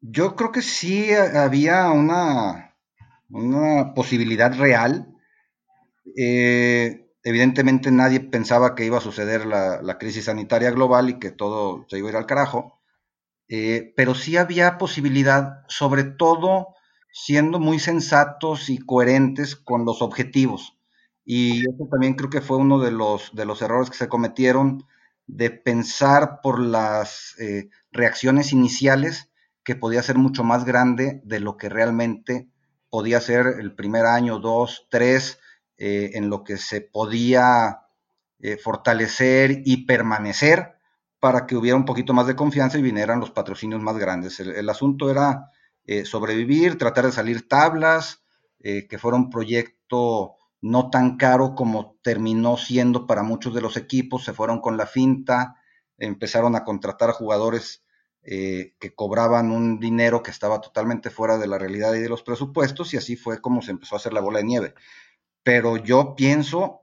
[0.00, 2.76] Yo creo que sí había una,
[3.28, 5.14] una posibilidad real
[6.16, 11.86] eh, evidentemente nadie pensaba que iba a suceder la, crisis sanitaria global y que todo
[11.88, 12.80] se iba a ir al carajo,
[13.48, 16.68] eh, pero sí había posibilidad, sobre todo
[17.12, 20.77] siendo muy sensatos y coherentes con los objetivos.
[21.30, 24.86] Y eso también creo que fue uno de los, de los errores que se cometieron,
[25.26, 29.30] de pensar por las eh, reacciones iniciales
[29.62, 32.48] que podía ser mucho más grande de lo que realmente
[32.88, 35.38] podía ser el primer año, dos, tres,
[35.76, 37.80] eh, en lo que se podía
[38.38, 40.76] eh, fortalecer y permanecer
[41.20, 44.40] para que hubiera un poquito más de confianza y vinieran los patrocinios más grandes.
[44.40, 45.50] El, asunto era
[45.84, 48.22] eh, sobrevivir, tratar de salir tablas,
[48.60, 54.24] que fuera un proyecto no tan caro como terminó siendo para muchos de los equipos,
[54.24, 55.56] se fueron con la finta,
[55.96, 57.84] empezaron a contratar jugadores
[58.22, 62.92] que cobraban un dinero que estaba totalmente fuera de la realidad y de los presupuestos,
[62.92, 64.74] y así fue como se empezó a hacer la bola de nieve.
[65.42, 66.82] Pero yo pienso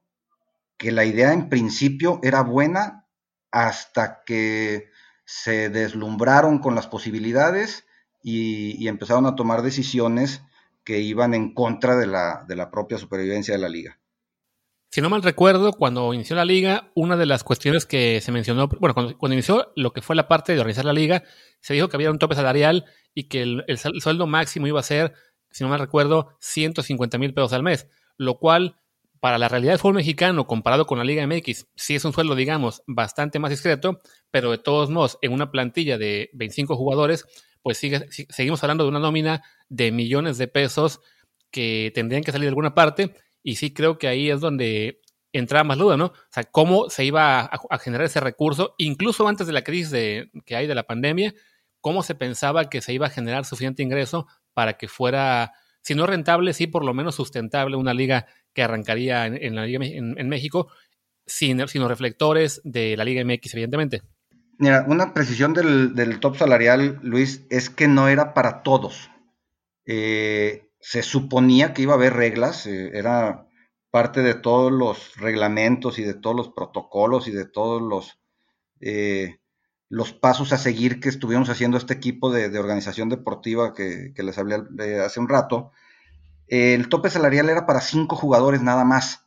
[0.77, 3.05] que la idea en principio era buena
[3.51, 4.89] hasta que
[5.25, 7.85] se deslumbraron con las posibilidades
[8.21, 10.41] y, empezaron a tomar decisiones
[10.85, 13.99] que iban en contra de la, de la propia supervivencia de la liga.
[14.91, 18.69] Si no mal recuerdo, cuando inició la liga, una de las cuestiones que se mencionó,
[18.79, 21.23] bueno, cuando, inició lo que fue la parte de organizar la liga,
[21.59, 24.83] se dijo que había un tope salarial y que el, el sueldo máximo iba a
[24.83, 25.13] ser,
[25.51, 28.79] si no mal recuerdo, 150 mil pesos al mes lo cual
[29.19, 32.35] para la realidad del fútbol mexicano comparado con la Liga MX, sí es un sueldo,
[32.35, 37.25] digamos, bastante más discreto, pero de todos modos, en una plantilla de 25 jugadores,
[37.65, 41.01] pues sigue, seguimos hablando de una nómina de millones de pesos
[41.49, 45.01] que tendrían que salir de alguna parte, y sí creo que ahí es donde
[45.33, 46.05] entraba más duda, ¿no?
[46.05, 50.29] O sea, cómo se iba a, generar ese recurso, incluso antes de la crisis de,
[50.45, 51.33] que hay de la pandemia,
[51.81, 56.05] cómo se pensaba que se iba a generar suficiente ingreso para que fuera si no
[56.05, 60.67] rentable, sí por lo menos sustentable, una liga que arrancaría en, la liga en, México,
[61.25, 64.03] sin, los reflectores de la Liga MX, evidentemente.
[64.57, 69.09] Mira, una precisión del, top salarial, Luis, es que no era para todos.
[69.85, 73.47] Eh, se suponía que iba a haber reglas, eh, era
[73.91, 78.19] parte de todos los reglamentos y de todos los protocolos y de todos los
[78.81, 79.39] eh,
[79.89, 84.99] los pasos a seguir que estuvimos haciendo este equipo de, organización deportiva que, les hablé
[84.99, 85.71] hace un rato,
[86.47, 89.24] el tope salarial era para cinco jugadores nada más.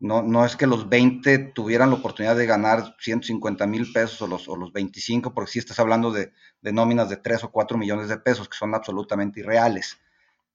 [0.00, 4.26] No, no es que los 20 tuvieran la oportunidad de ganar 150 mil pesos o
[4.26, 6.32] los, o los 25, porque sí estás hablando de,
[6.62, 9.98] nóminas de 3 o 4 millones de pesos que son absolutamente irreales.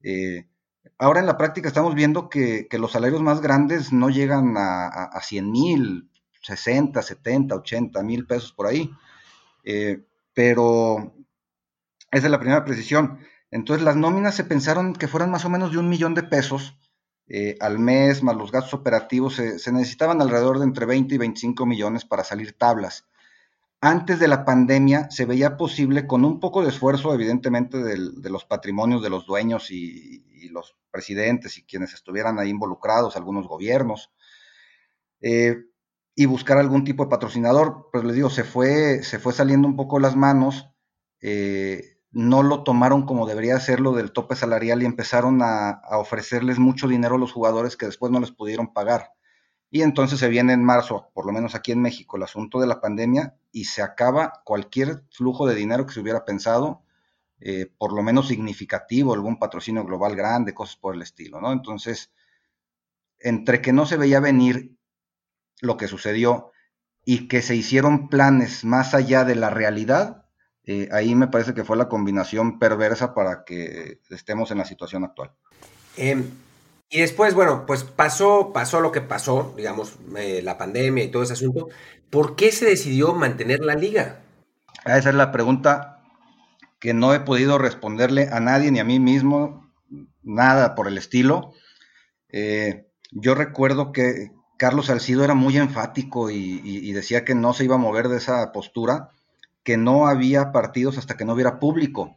[0.01, 0.47] Eh,
[0.97, 5.03] ahora en la práctica estamos viendo que, los salarios más grandes no llegan a, a,
[5.05, 6.09] a 100 mil,
[6.41, 8.91] 60, 70, 80 mil pesos por ahí.
[9.63, 10.03] Eh,
[10.33, 11.13] pero
[12.11, 13.19] esa es la primera precisión.
[13.51, 16.77] Entonces las nóminas se pensaron que fueran más o menos de un millón de pesos
[17.27, 21.65] eh, al mes, más los gastos operativos, se, necesitaban alrededor de entre 20 y 25
[21.65, 23.07] millones para salir tablas.
[23.81, 28.45] antes de la pandemia se veía posible con un poco de esfuerzo, evidentemente, de los
[28.45, 34.11] patrimonios de los dueños y, los presidentes y quienes estuvieran ahí involucrados, algunos gobiernos,
[35.21, 35.57] eh,
[36.15, 37.89] y buscar algún tipo de patrocinador.
[37.91, 40.69] Pues les digo, se fue, se fue saliendo un poco las manos,
[41.19, 46.87] eh, no lo tomaron como debería hacerlo del tope salarial y empezaron a, ofrecerles mucho
[46.87, 49.11] dinero a los jugadores que después no les pudieron pagar.
[49.69, 52.67] Y entonces se viene en marzo, por lo menos aquí en México, el asunto de
[52.67, 56.83] la pandemia y se acaba cualquier flujo de dinero que se hubiera pensado,
[57.41, 61.51] eh, por lo menos significativo, algún patrocinio global grande, cosas por el estilo, ¿no?
[61.51, 62.13] Entonces,
[63.19, 64.77] entre que no se veía venir
[65.59, 66.51] lo que sucedió
[67.03, 70.24] y que se hicieron planes más allá de la realidad,
[70.65, 75.03] eh, ahí me parece que fue la combinación perversa para que estemos en la situación
[75.03, 75.31] actual.
[75.97, 76.23] Eh,
[76.89, 81.23] y después, bueno, pues pasó, pasó lo que pasó, digamos, eh, la pandemia y todo
[81.23, 81.67] ese asunto.
[82.09, 84.21] ¿Por qué se decidió mantener la liga?
[84.85, 86.03] Esa es la pregunta
[86.79, 89.71] que no he podido responderle a nadie ni a mí mismo,
[90.21, 91.53] nada por el estilo.
[92.29, 97.75] Eh, yo recuerdo que Carlos Salcido era muy enfático y, decía que no se iba
[97.75, 99.09] a mover de esa postura,
[99.65, 102.15] que no había partidos hasta que no hubiera público,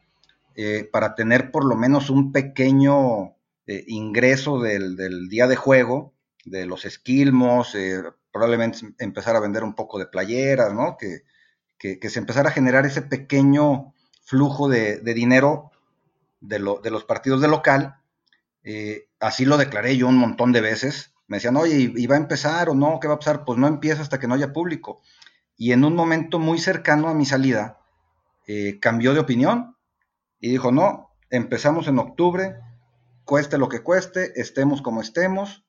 [0.55, 3.35] eh, para tener por lo menos un pequeño
[3.67, 6.15] eh, ingreso del, día de juego,
[6.47, 10.97] de los esquilmos, eh, probablemente empezar a vender un poco de playeras, ¿no?
[10.97, 11.23] Que,
[11.79, 15.71] se empezara a generar ese pequeño flujo de, dinero
[16.41, 17.97] de, los partidos de local.
[18.65, 21.13] Eh, así lo declaré yo un montón de veces.
[21.27, 23.01] Me decían, oye, ¿y va a empezar o no?
[23.01, 23.45] ¿Qué va a pasar?
[23.45, 25.03] Pues no empieza hasta que no haya público.
[25.59, 27.79] Y en un momento muy cercano a mi salida,
[28.81, 29.77] cambió de opinión
[30.41, 32.57] y dijo, no, empezamos en octubre,
[33.25, 35.65] cueste lo que cueste, estemos como estemos.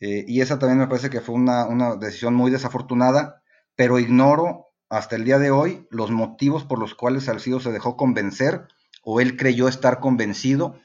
[0.00, 3.42] Eh, y esa también me parece que fue una, una, decisión muy desafortunada,
[3.74, 7.96] pero ignoro hasta el día de hoy los motivos por los cuales Salcido se dejó
[7.96, 8.68] convencer
[9.02, 10.80] o él creyó estar convencido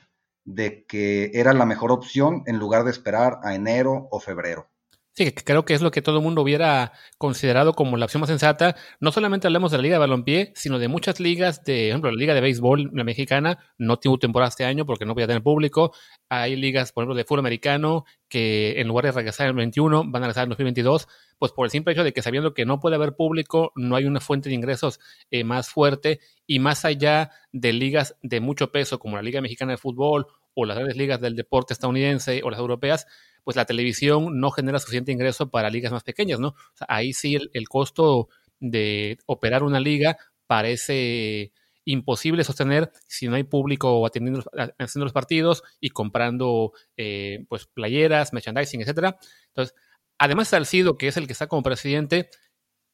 [0.46, 4.70] de que era la mejor opción en lugar de esperar a enero o febrero.
[5.16, 8.30] Sí, creo que es lo que todo el mundo hubiera considerado como la opción más
[8.30, 8.76] sensata.
[9.00, 12.12] No solamente hablemos de la Liga de Balompié, sino de muchas ligas, de, por ejemplo,
[12.12, 15.44] la Liga de Béisbol, la mexicana, no tuvo temporada este año porque no podía tener
[15.44, 15.94] público.
[16.30, 20.06] Hay ligas, por ejemplo, de fútbol americano, que en lugar de regresar en el 21,
[20.06, 22.66] van a regresar en el 2022, pues por el simple hecho de que sabiendo que
[22.66, 25.00] no puede haber público, no hay una fuente de ingresos
[25.30, 29.74] eh, más fuerte y más allá de ligas de mucho peso como la Liga Mexicana
[29.74, 33.06] de Fútbol o las grandes ligas del deporte estadounidense o las europeas,
[33.44, 36.50] pues la televisión no genera suficiente ingreso para ligas más pequeñas, ¿no?
[36.50, 38.30] O sea, ahí sí el, costo
[38.60, 41.52] de operar una liga parece
[41.86, 44.44] imposible sostener si no hay público atendiendo
[44.80, 49.18] haciendo los partidos y comprando eh, pues playeras, merchandising, etcétera.
[49.48, 49.76] Entonces,
[50.18, 52.30] además Salcido, que es el que está como presidente,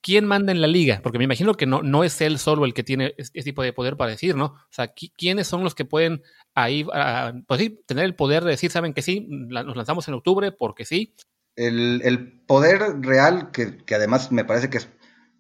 [0.02, 1.00] ¿quién manda en la liga?
[1.04, 3.74] Porque me imagino que no, no es él solo el que tiene este tipo de
[3.74, 4.46] poder para decir, ¿no?
[4.46, 6.22] O sea, ¿quiénes son los que pueden
[6.56, 10.52] ahí, ah, pues tener el poder de decir, saben que sí, nos lanzamos en octubre
[10.52, 11.16] porque sí?
[11.56, 14.90] El, poder real, que, además me parece que es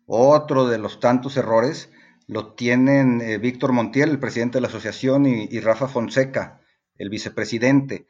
[0.05, 1.91] otro de los tantos errores,
[2.27, 6.61] lo tienen eh, Víctor Montiel, el presidente de la asociación, y Rafa Fonseca,
[6.95, 8.05] el vicepresidente,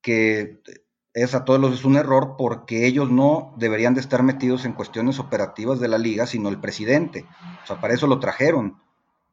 [0.00, 0.60] que
[1.14, 4.72] es a todos los es un error porque ellos no deberían de estar metidos en
[4.72, 7.24] cuestiones operativas de la liga, sino el presidente.
[7.62, 8.82] O sea, para eso lo trajeron,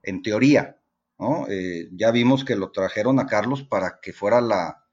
[0.04, 0.78] en teoría.
[1.50, 4.86] Eh, ya vimos que lo trajeron a Carlos para que fuera la,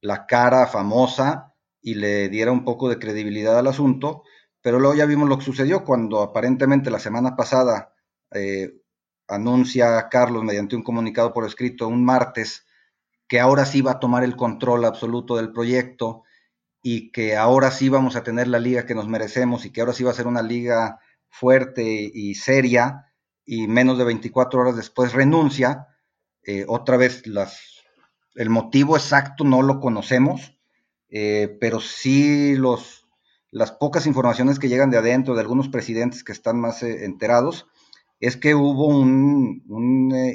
[0.00, 4.22] la, cara famosa y le diera un poco de credibilidad al asunto,
[4.62, 7.92] pero luego ya vimos lo que sucedió cuando aparentemente la semana pasada
[8.32, 8.80] eh,
[9.28, 12.66] anuncia Carlos mediante un comunicado por escrito un martes
[13.28, 16.24] que ahora sí va a tomar el control absoluto del proyecto
[16.88, 19.92] y que ahora sí vamos a tener la liga que nos merecemos y que ahora
[19.92, 21.82] sí va a ser una liga fuerte
[22.14, 23.12] y seria
[23.44, 25.88] y menos de 24 horas después renuncia,
[26.44, 27.82] eh, otra vez las,
[28.36, 30.56] el motivo exacto no lo conocemos,
[31.08, 33.08] eh, pero sí los,
[33.50, 37.66] las pocas informaciones que llegan de adentro de algunos presidentes que están más eh, enterados,
[38.20, 39.64] es que hubo un,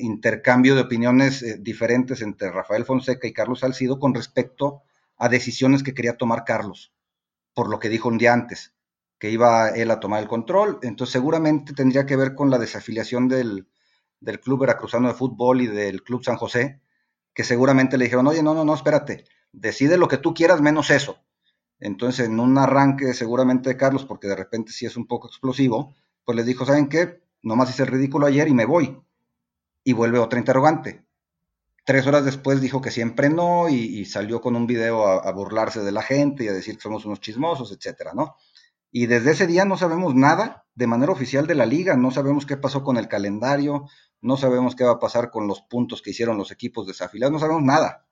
[0.02, 4.84] intercambio de opiniones diferentes entre Rafael Fonseca y Carlos Salcido con respecto
[5.22, 6.92] a decisiones que quería tomar Carlos,
[7.54, 8.74] por lo que dijo un día antes,
[9.20, 10.80] que iba él a tomar el control.
[10.82, 13.68] Entonces seguramente tendría que ver con la desafiliación del,
[14.42, 16.82] Club Veracruzano de Fútbol y del Club San José,
[17.36, 20.90] que seguramente le dijeron, oye, no, no, no, espérate, decide lo que tú quieras menos
[20.90, 21.20] eso.
[21.80, 25.94] Entonces, en un arranque seguramente de Carlos, porque de repente sí es un poco explosivo,
[26.26, 27.22] pues les dijo, ¿saben qué?
[27.44, 29.00] Nomás hice el ridículo ayer y me voy.
[29.84, 31.06] Y vuelve otra interrogante.
[31.84, 35.92] Tres horas después dijo que siempre no y, salió con un video a, burlarse de
[35.92, 38.36] la gente y a decir que somos unos chismosos, etcétera, ¿no?
[38.92, 42.46] Y desde ese día no sabemos nada de manera oficial de la liga, no sabemos
[42.46, 43.86] qué pasó con el calendario,
[44.22, 47.40] no sabemos qué va a pasar con los puntos que hicieron los equipos desafilados, no
[47.40, 48.06] sabemos nada,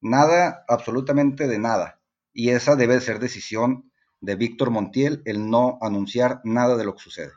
[0.00, 2.00] nada, absolutamente de nada.
[2.32, 7.02] Y esa debe ser decisión de Víctor Montiel, el no anunciar nada de lo que
[7.02, 7.32] sucede.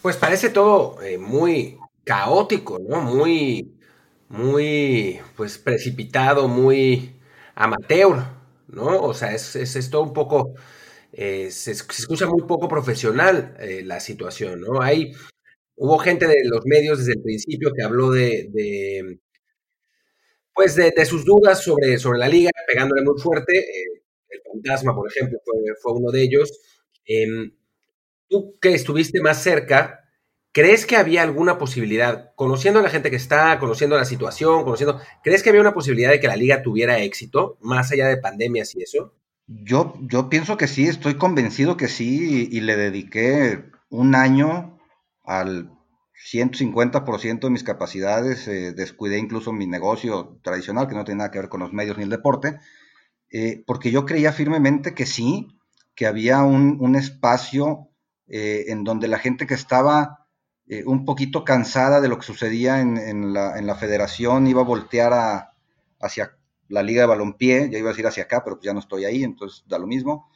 [0.00, 3.00] Pues parece todo eh, muy caótico, ¿no?
[3.02, 3.78] Muy,
[4.32, 7.14] muy, pues precipitado, muy
[7.54, 8.24] amateur,
[8.68, 9.02] ¿no?
[9.02, 10.54] O sea, es, es, todo un poco,
[11.12, 14.82] eh, se, escucha muy poco profesional eh, la situación, ¿no?
[14.82, 15.12] Hay
[15.76, 19.18] Hubo gente de los medios desde el principio que habló de,
[20.54, 23.58] pues de, sus dudas sobre, sobre la liga, pegándole muy fuerte.
[23.58, 26.52] Eh, el fantasma, por ejemplo, fue, uno de ellos.
[27.04, 27.52] Em,
[28.28, 30.01] tú que estuviste más cerca,
[30.52, 35.00] ¿crees que había alguna posibilidad, conociendo a la gente que está, conociendo la situación, conociendo,
[35.22, 38.74] ¿crees que había una posibilidad de que la liga tuviera éxito, más allá de pandemias
[38.74, 39.14] y eso?
[39.46, 44.78] Yo, yo pienso que sí, estoy convencido que sí, y le dediqué un año
[45.24, 45.70] al
[46.30, 51.40] 150% de mis capacidades, eh, descuidé incluso mi negocio tradicional, que no tiene nada que
[51.40, 52.60] ver con los medios ni el deporte,
[53.30, 55.48] eh, porque yo creía firmemente que sí,
[55.94, 57.88] que había un, espacio
[58.28, 60.21] eh, en donde la gente que estaba
[60.86, 65.50] un poquito cansada de lo que sucedía en, la, federación iba a voltear
[66.00, 66.36] hacia
[66.68, 69.04] la liga de balompié, ya iba a decir hacia acá, pero pues ya no estoy
[69.04, 70.28] ahí, entonces da lo mismo.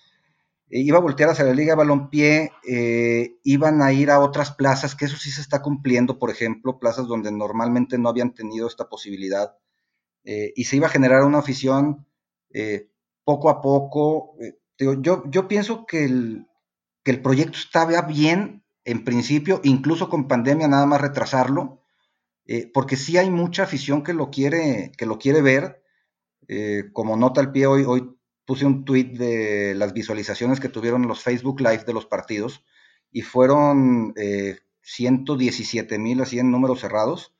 [0.68, 4.50] Eh, iba a voltear hacia la Liga de Balompié, eh, iban a ir a otras
[4.52, 8.66] plazas, que eso sí se está cumpliendo, por ejemplo, plazas donde normalmente no habían tenido
[8.66, 9.56] esta posibilidad,
[10.24, 12.06] eh, y se iba a generar una afición
[13.24, 14.34] poco a poco.
[14.78, 16.46] yo, yo pienso que el,
[17.04, 21.82] que el proyecto estaba bien en principio, incluso con pandemia, nada más retrasarlo,
[22.72, 25.82] porque sí hay mucha afición que lo quiere, que lo quiere ver.
[26.92, 31.22] como nota al pie, hoy, hoy puse un tweet de las visualizaciones que tuvieron los
[31.22, 32.64] Facebook Live de los partidos
[33.10, 34.14] y fueron
[34.80, 37.34] 117 eh, mil así en números cerrados.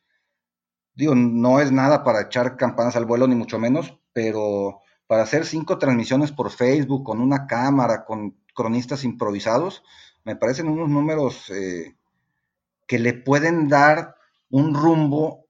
[0.94, 5.46] Digo, no es nada para echar campanas al vuelo, ni mucho menos, pero para hacer
[5.46, 9.85] cinco transmisiones por Facebook con una cámara, con cronistas improvisados,
[10.26, 11.94] me parecen unos números eh,
[12.88, 14.16] que le pueden dar
[14.50, 15.46] un rumbo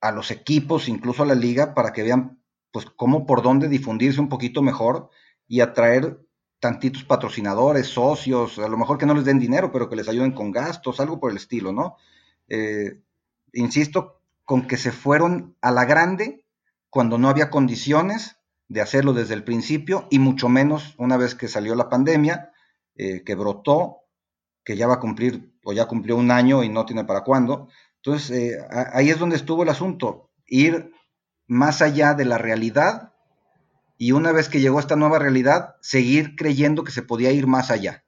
[0.00, 2.40] a los equipos, incluso a la liga, para que vean
[2.72, 5.10] pues cómo por dónde difundirse un poquito mejor
[5.46, 6.18] y atraer
[6.60, 10.32] tantitos patrocinadores, socios, a lo mejor que no les den dinero, pero que les ayuden
[10.32, 11.96] con gastos, algo por el estilo, ¿no?
[12.48, 13.02] Eh,
[13.52, 16.46] insisto, con que se fueron a la grande
[16.88, 21.48] cuando no había condiciones de hacerlo desde el principio y mucho menos una vez que
[21.48, 22.50] salió la pandemia,
[22.94, 24.05] eh, que brotó,
[24.66, 27.68] que ya va a cumplir o ya cumplió un año y no tiene para cuándo.
[28.02, 28.58] Entonces, eh,
[28.92, 30.90] ahí es donde estuvo el asunto, ir
[31.46, 33.12] más allá de la realidad
[33.96, 37.70] y una vez que llegó esta nueva realidad, seguir creyendo que se podía ir más
[37.70, 38.04] allá.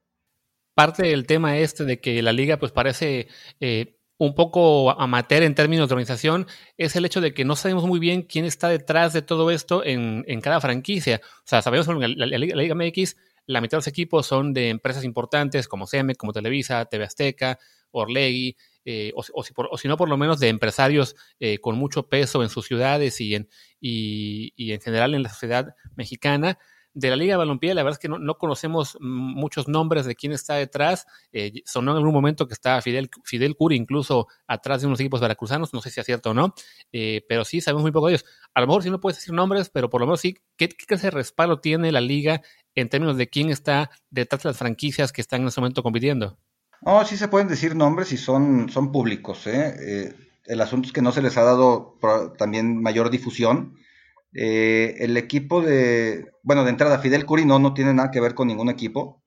[0.75, 3.29] Parte del tema este de que la liga pues parece
[3.61, 7.87] eh, un poco amateur en términos de organización es el hecho de que no sabemos
[7.87, 11.21] muy bien quién está detrás de todo esto en, cada franquicia.
[11.25, 13.17] O sea, sabemos que la, Liga MX,
[13.49, 17.59] la mitad de los equipos son de empresas importantes como CM, como Televisa, TV Azteca,
[17.91, 22.51] Orlegui, eh, o, si no por lo menos de empresarios eh, con mucho peso en
[22.51, 23.49] sus ciudades y en,
[23.81, 26.59] y, en general en la sociedad mexicana.
[26.95, 30.33] De la Liga de Balompié, la verdad es que no, conocemos muchos nombres de quién
[30.33, 31.07] está detrás.
[31.33, 35.21] Eh, sonó en algún momento que está Fidel, Fidel Curi incluso atrás de unos equipos
[35.21, 36.55] veracruzanos, no sé si es cierto o no,
[36.91, 38.25] pero sí sabemos muy poco de ellos.
[38.53, 40.87] A lo mejor sí no puedes decir nombres, pero por lo menos sí, ¿qué, qué
[40.87, 42.43] clase de respaldo tiene la liga
[42.81, 46.39] en términos de quién está detrás de las franquicias que están en este momento compitiendo?
[46.81, 49.47] No, sí se pueden decir nombres y son, son públicos.
[49.47, 49.75] ¿eh?
[49.81, 50.15] Eh,
[50.47, 51.99] el asunto es que no se les ha dado
[52.39, 53.77] también mayor difusión.
[54.33, 58.35] Eh, el equipo de, bueno, de entrada, Fidel Curi no, no tiene nada que ver
[58.35, 59.23] con ningún equipo.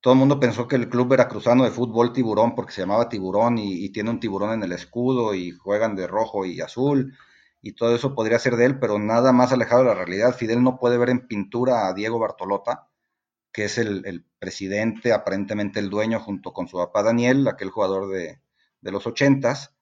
[0.00, 3.58] Todo el mundo pensó que el club veracruzano de fútbol tiburón, porque se llamaba tiburón
[3.58, 7.14] y, y tiene un tiburón en el escudo y juegan de rojo y azul
[7.62, 10.34] y todo eso podría ser de él, pero nada más alejado de la realidad.
[10.36, 12.88] Fidel no puede ver en pintura a Diego Bartolota
[13.52, 18.40] que es el, presidente, aparentemente el dueño, junto con su papá Daniel, aquel jugador de,
[18.80, 19.74] los ochentas,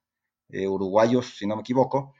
[0.50, 2.14] eh, uruguayos, si no me equivoco.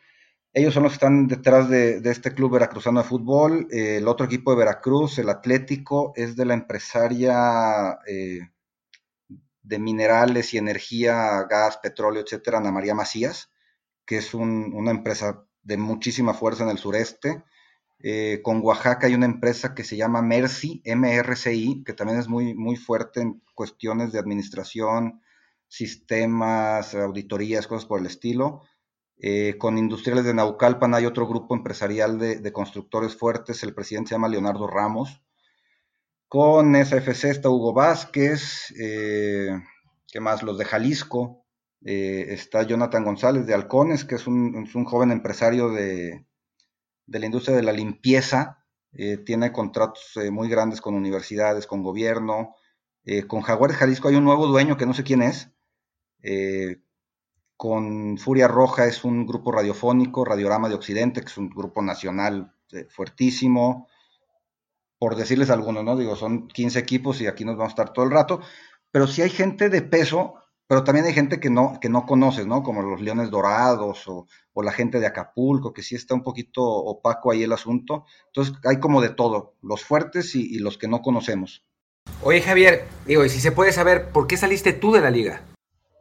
[0.55, 3.69] Ellos son los que están detrás de, este club veracruzano de fútbol.
[3.71, 8.41] Eh, el otro equipo de Veracruz, el Atlético, es de la empresaria eh,
[9.63, 13.51] de minerales y energía, gas, petróleo, etcétera, Ana María Macías,
[14.07, 17.45] que es una empresa de muchísima fuerza en el sureste.
[18.03, 22.55] Eh, con Oaxaca hay una empresa que se llama Mercy, MRCI, que también es muy,
[22.55, 25.21] muy fuerte en cuestiones de administración,
[25.69, 28.63] sistemas, auditorías, cosas por el estilo.
[29.23, 34.15] Eh, con Industriales de Naucalpan hay otro grupo empresarial de, constructores fuertes, el presidente se
[34.15, 35.23] llama Leonardo Ramos.
[36.27, 39.51] Con SFC está Hugo Vázquez, eh,
[40.11, 40.43] ¿qué más?
[40.43, 41.40] Los de Jalisco,
[41.85, 46.27] eh, está Jonathan González de Halcones, que es un, joven empresario de,
[47.07, 52.55] la industria de la limpieza, eh, tiene contratos muy grandes con universidades, con gobierno,
[53.27, 55.51] con Jaguares Jalisco hay un nuevo dueño que no sé quién es,
[57.57, 62.55] con Furia Roja es un grupo radiofónico, Radiorama de Occidente, que es un grupo nacional
[62.89, 63.89] fuertísimo,
[65.01, 65.97] por decirles algunos, ¿no?
[65.97, 68.41] Digo, son 15 equipos y aquí nos vamos a estar todo el rato,
[68.93, 70.35] pero sí hay gente de peso,
[70.71, 72.63] pero también hay gente que no, que no conoces, ¿no?
[72.63, 74.29] Como los Leones Dorados o,
[74.63, 78.05] la gente de Acapulco, que sí está un poquito opaco ahí el asunto.
[78.27, 81.67] Entonces hay como de todo, los fuertes y, los que no conocemos.
[82.23, 85.43] Oye Javier, digo, y si se puede saber, ¿por qué saliste tú de la liga?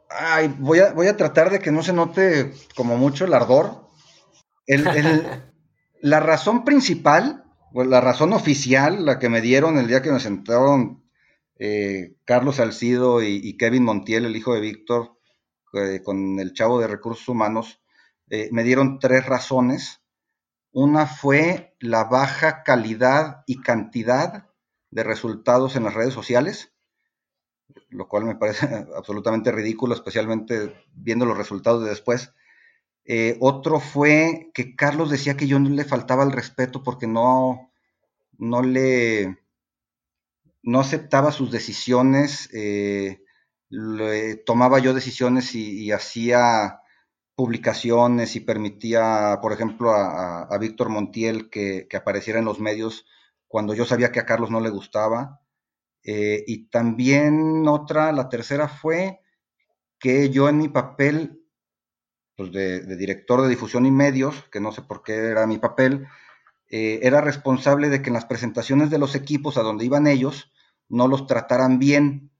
[0.07, 3.87] Ay, voy a, voy a tratar de que no se note como mucho el ardor.
[6.01, 7.43] la razón principal
[7.73, 11.03] la razón oficial, la que me dieron el día que me sentaron
[11.59, 15.17] eh, Carlos Salcido y, Kevin Montiel, el hijo de Víctor,
[15.73, 17.81] eh, con el chavo de recursos humanos,
[18.29, 20.01] eh, me dieron tres razones.
[20.71, 24.47] Una fue la baja calidad y cantidad
[24.89, 26.73] de resultados en las redes sociales,
[27.89, 32.33] lo cual me parece absolutamente ridículo, especialmente viendo los resultados de después.
[33.39, 37.71] Otro fue que Carlos decía que yo no le faltaba el respeto porque no,
[38.37, 39.39] no le
[40.63, 43.23] no aceptaba sus decisiones, eh,
[44.45, 46.81] tomaba yo decisiones y, hacía
[47.35, 53.05] publicaciones y permitía, por ejemplo, a, Víctor Montiel que, apareciera en los medios
[53.47, 55.41] cuando yo sabía que a Carlos no le gustaba.
[56.03, 59.21] Eh, y también otra, la tercera fue
[59.99, 61.43] que yo en mi papel
[62.35, 66.07] pues, de, director de difusión y medios, que no sé por qué era mi papel,
[66.69, 70.51] eh, era responsable de que en las presentaciones de los equipos a donde iban ellos
[70.87, 72.31] no los trataran bien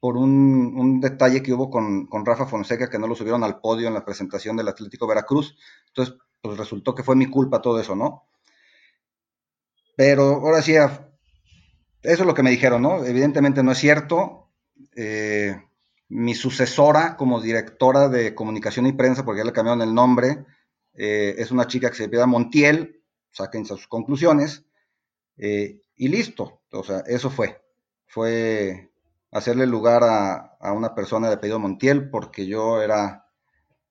[0.00, 3.94] por un, detalle que hubo con, Rafa Fonseca, que no lo subieron al podio en
[3.94, 5.56] la presentación del Atlético Veracruz.
[5.88, 8.24] Entonces, pues resultó que fue mi culpa todo eso, ¿no?
[9.96, 11.02] Pero ahora sí, eso
[12.02, 13.04] es lo que me dijeron, ¿no?
[13.04, 14.48] Evidentemente no es cierto.
[14.96, 15.54] Eh,
[16.08, 20.44] mi sucesora como directora de comunicación y prensa, porque ya le cambiaron el nombre,
[20.94, 22.99] eh, es una chica que se llama Montiel,
[23.30, 24.64] saquen sus conclusiones,
[25.36, 26.62] eh, y listo.
[26.72, 27.62] O sea, eso fue.
[28.06, 28.90] Fue
[29.32, 33.26] hacerle lugar a, una persona de apellido Montiel porque yo era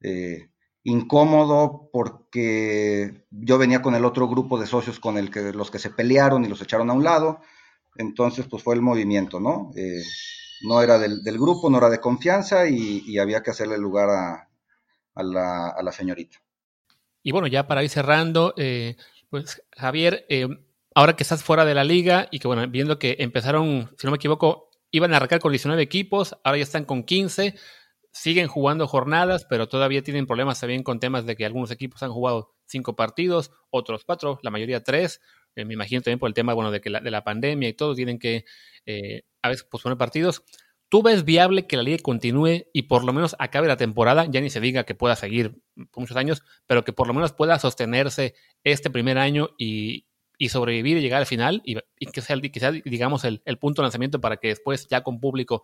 [0.01, 0.49] eh,
[0.83, 5.79] incómodo, porque yo venía con el otro grupo de socios con el que los que
[5.79, 7.41] se pelearon y los echaron a un lado.
[7.95, 9.71] Entonces, pues fue el movimiento, ¿no?
[10.61, 15.91] no era del, grupo, no era de confianza y, había que hacerle lugar a, la,
[15.91, 16.37] señorita.
[17.23, 18.95] Y bueno, ya para ir cerrando, eh,
[19.29, 20.47] pues Javier, eh,
[20.95, 24.11] ahora que estás fuera de la liga y que bueno, viendo que empezaron, si no
[24.11, 27.55] me equivoco, iban a arrancar con 19 equipos, ahora ya están con 15,
[28.11, 32.11] siguen jugando jornadas, pero todavía tienen problemas también con temas de que algunos equipos han
[32.11, 35.21] jugado cinco partidos, otros cuatro, la mayoría tres.
[35.55, 37.73] Eh, me imagino también por el tema bueno, de, que la, de la pandemia y
[37.73, 38.45] todo, tienen que
[39.41, 40.43] a veces posponer partidos.
[40.89, 44.25] ¿Tú ves viable que la liga continúe y por lo menos acabe la temporada?
[44.25, 45.61] Ya ni se diga que pueda seguir
[45.91, 48.33] por muchos años, pero que por lo menos pueda sostenerse
[48.63, 50.07] este primer año y,
[50.49, 51.75] sobrevivir y llegar al final y,
[52.07, 55.63] que, sea, digamos, el, punto de lanzamiento para que después, ya con público,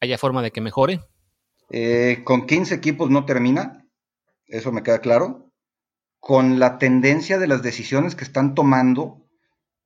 [0.00, 1.00] haya forma de que mejore?
[1.70, 3.88] Eh, con 15 equipos no termina,
[4.46, 5.52] eso me queda claro.
[6.20, 9.26] Con la tendencia de las decisiones que están tomando,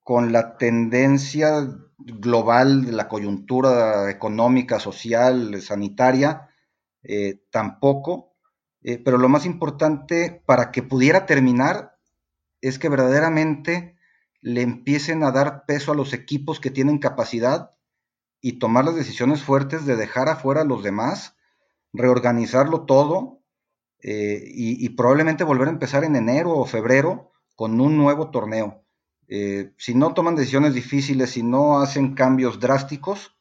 [0.03, 1.69] con la tendencia
[2.05, 6.49] global de la coyuntura económica, social, sanitaria,
[7.03, 8.35] eh, tampoco.
[8.83, 11.99] Eh, pero lo más importante para que pudiera terminar
[12.61, 13.97] es que verdaderamente
[14.41, 17.71] le empiecen a dar peso a los equipos que tienen capacidad
[18.41, 21.37] y tomar las decisiones fuertes de dejar afuera a los demás,
[21.93, 23.43] reorganizarlo todo
[24.03, 28.80] eh, y probablemente volver a empezar en enero o febrero con un nuevo torneo.
[29.33, 33.37] Eh, si no toman decisiones difíciles, si no hacen cambios drásticos,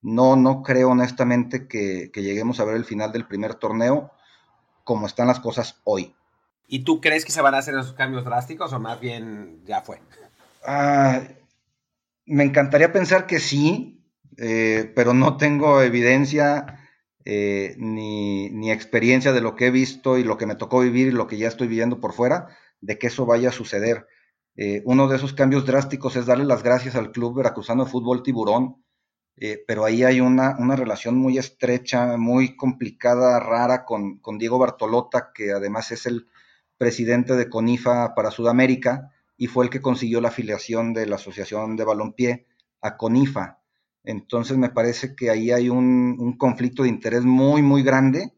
[0.00, 4.10] no, no creo honestamente que, lleguemos a ver el final del primer torneo
[4.82, 6.14] como están las cosas hoy.
[6.68, 9.82] ¿Y tú crees que se van a hacer esos cambios drásticos o más bien ya
[9.82, 10.00] fue?
[10.66, 11.20] Ah,
[12.24, 14.02] me encantaría pensar que sí,
[14.38, 16.80] eh, pero no tengo evidencia
[17.26, 21.08] eh, ni, ni, experiencia de lo que he visto y lo que me tocó vivir
[21.08, 24.06] y lo que ya estoy viviendo por fuera de que eso vaya a suceder.
[24.56, 28.22] Eh, uno de esos cambios drásticos es darle las gracias al Club Veracruzano de Fútbol
[28.22, 28.82] Tiburón,
[29.36, 35.52] eh, pero ahí hay una, relación muy estrecha, muy complicada, rara con, Diego Bartolota, que
[35.52, 36.26] además es el
[36.78, 41.76] presidente de CONIFA para Sudamérica y fue el que consiguió la afiliación de la Asociación
[41.76, 42.46] de Balompié
[42.80, 43.60] a CONIFA.
[44.04, 48.32] Entonces me parece que ahí hay un, conflicto de interés muy, muy grande,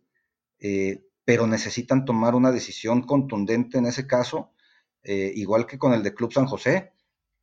[0.58, 4.50] eh, pero necesitan tomar una decisión contundente en ese caso,
[5.02, 6.92] eh, igual que con el de Club San José,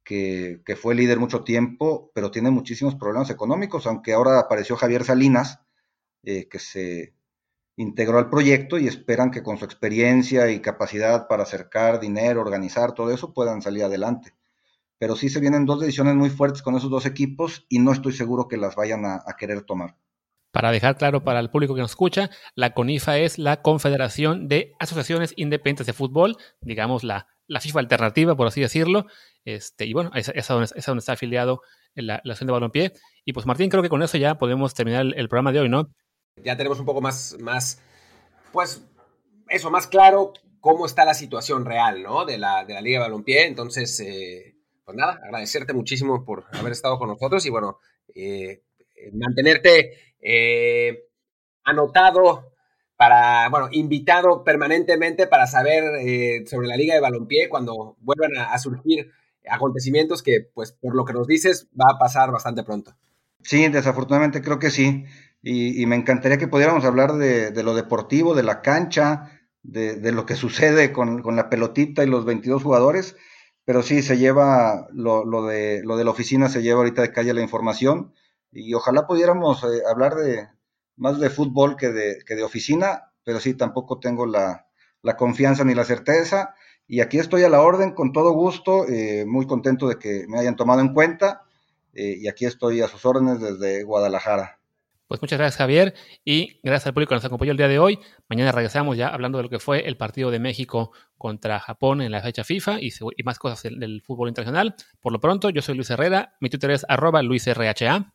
[0.04, 5.04] que, que, fue líder mucho tiempo, pero tiene muchísimos problemas económicos, aunque ahora apareció Javier
[5.04, 5.60] Salinas,
[6.24, 7.16] que se
[7.78, 12.94] integró al proyecto y esperan que con su experiencia y capacidad para acercar dinero, organizar
[12.94, 14.34] todo eso, puedan salir adelante.
[14.98, 18.14] Pero sí se vienen dos decisiones muy fuertes con esos dos equipos y no estoy
[18.14, 19.98] seguro que las vayan a, querer tomar.
[20.52, 24.74] Para dejar claro para el público que nos escucha, la CONIFA es la Confederación de
[24.80, 29.06] Asociaciones Independientes de Fútbol, digamos la, la FIFA alternativa, por así decirlo.
[29.44, 31.62] Este, y bueno, esa es, donde, está afiliado
[31.94, 32.94] la, la Asociación de Balompié.
[33.24, 35.90] Y pues Martín, creo que con eso ya podemos terminar el programa de hoy, ¿no?
[36.44, 37.82] ya tenemos un poco más, más,
[38.52, 38.84] pues,
[39.50, 42.26] eso, más claro cómo está la situación real, ¿no?
[42.26, 43.46] De la, de la Liga de Balompié.
[43.46, 47.80] Entonces, eh, pues nada, agradecerte muchísimo por haber estado con nosotros y bueno,
[48.14, 48.64] eh,
[49.14, 51.06] mantenerte eh,
[51.64, 52.54] anotado
[52.98, 55.84] para, bueno, invitado permanentemente para saber
[56.48, 59.12] sobre la Liga de Balompié cuando vuelvan a, surgir
[59.50, 62.96] acontecimientos que, pues, por lo que nos dices, va a pasar bastante pronto.
[63.44, 65.06] Sí, desafortunadamente creo que sí.
[65.48, 69.30] Y, me encantaría que pudiéramos hablar de, lo deportivo, de la cancha,
[69.62, 73.16] de, lo que sucede con, la pelotita y los 22 jugadores,
[73.64, 77.34] pero sí se lleva, lo, de, lo de la oficina se lleva ahorita de calle
[77.34, 78.14] la información.
[78.52, 80.48] Y ojalá pudiéramos eh, hablar de
[80.98, 84.68] más de fútbol que de, que de oficina, pero sí tampoco tengo la,
[85.18, 86.56] confianza ni la certeza.
[86.88, 90.40] Y aquí estoy a la orden con todo gusto, eh, muy contento de que me
[90.40, 91.42] hayan tomado en cuenta.
[91.94, 94.60] Eh, y aquí estoy a sus órdenes desde Guadalajara.
[95.08, 95.94] Pues muchas gracias Javier
[96.24, 98.00] y gracias al público que nos acompañó el día de hoy.
[98.28, 102.12] Mañana regresamos ya hablando de lo que fue el partido de México contra Japón en
[102.12, 102.92] la fecha FIFA y,
[103.24, 104.76] más cosas del, fútbol internacional.
[105.02, 108.15] Por lo pronto, yo soy Luis Herrera, mi Twitter es arroba luisrha.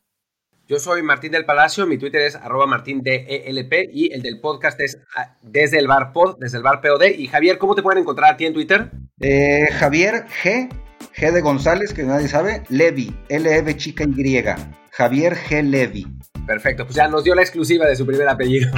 [0.70, 4.98] Yo soy Martín del Palacio, mi Twitter es arroba martindelp y el del podcast es
[5.16, 7.06] ah, desde el bar pod, desde el bar POD.
[7.18, 8.88] Y Javier, ¿cómo te pueden encontrar a ti en Twitter?
[9.18, 10.68] Eh, Javier G,
[11.16, 14.44] G de González, que nadie sabe, Levi, L-E-V chica Y,
[14.92, 15.64] Javier G.
[15.64, 16.06] Levi.
[16.46, 18.70] Perfecto, pues ya nos dio la exclusiva de su primer apellido.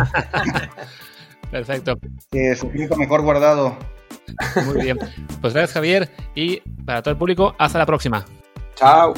[1.51, 1.99] Perfecto.
[2.31, 3.77] Que su mejor guardado.
[4.65, 4.99] Muy bien.
[5.43, 6.09] Pues gracias, Javier.
[6.35, 8.25] Y para todo el público, hasta la próxima.
[8.77, 9.13] Chao.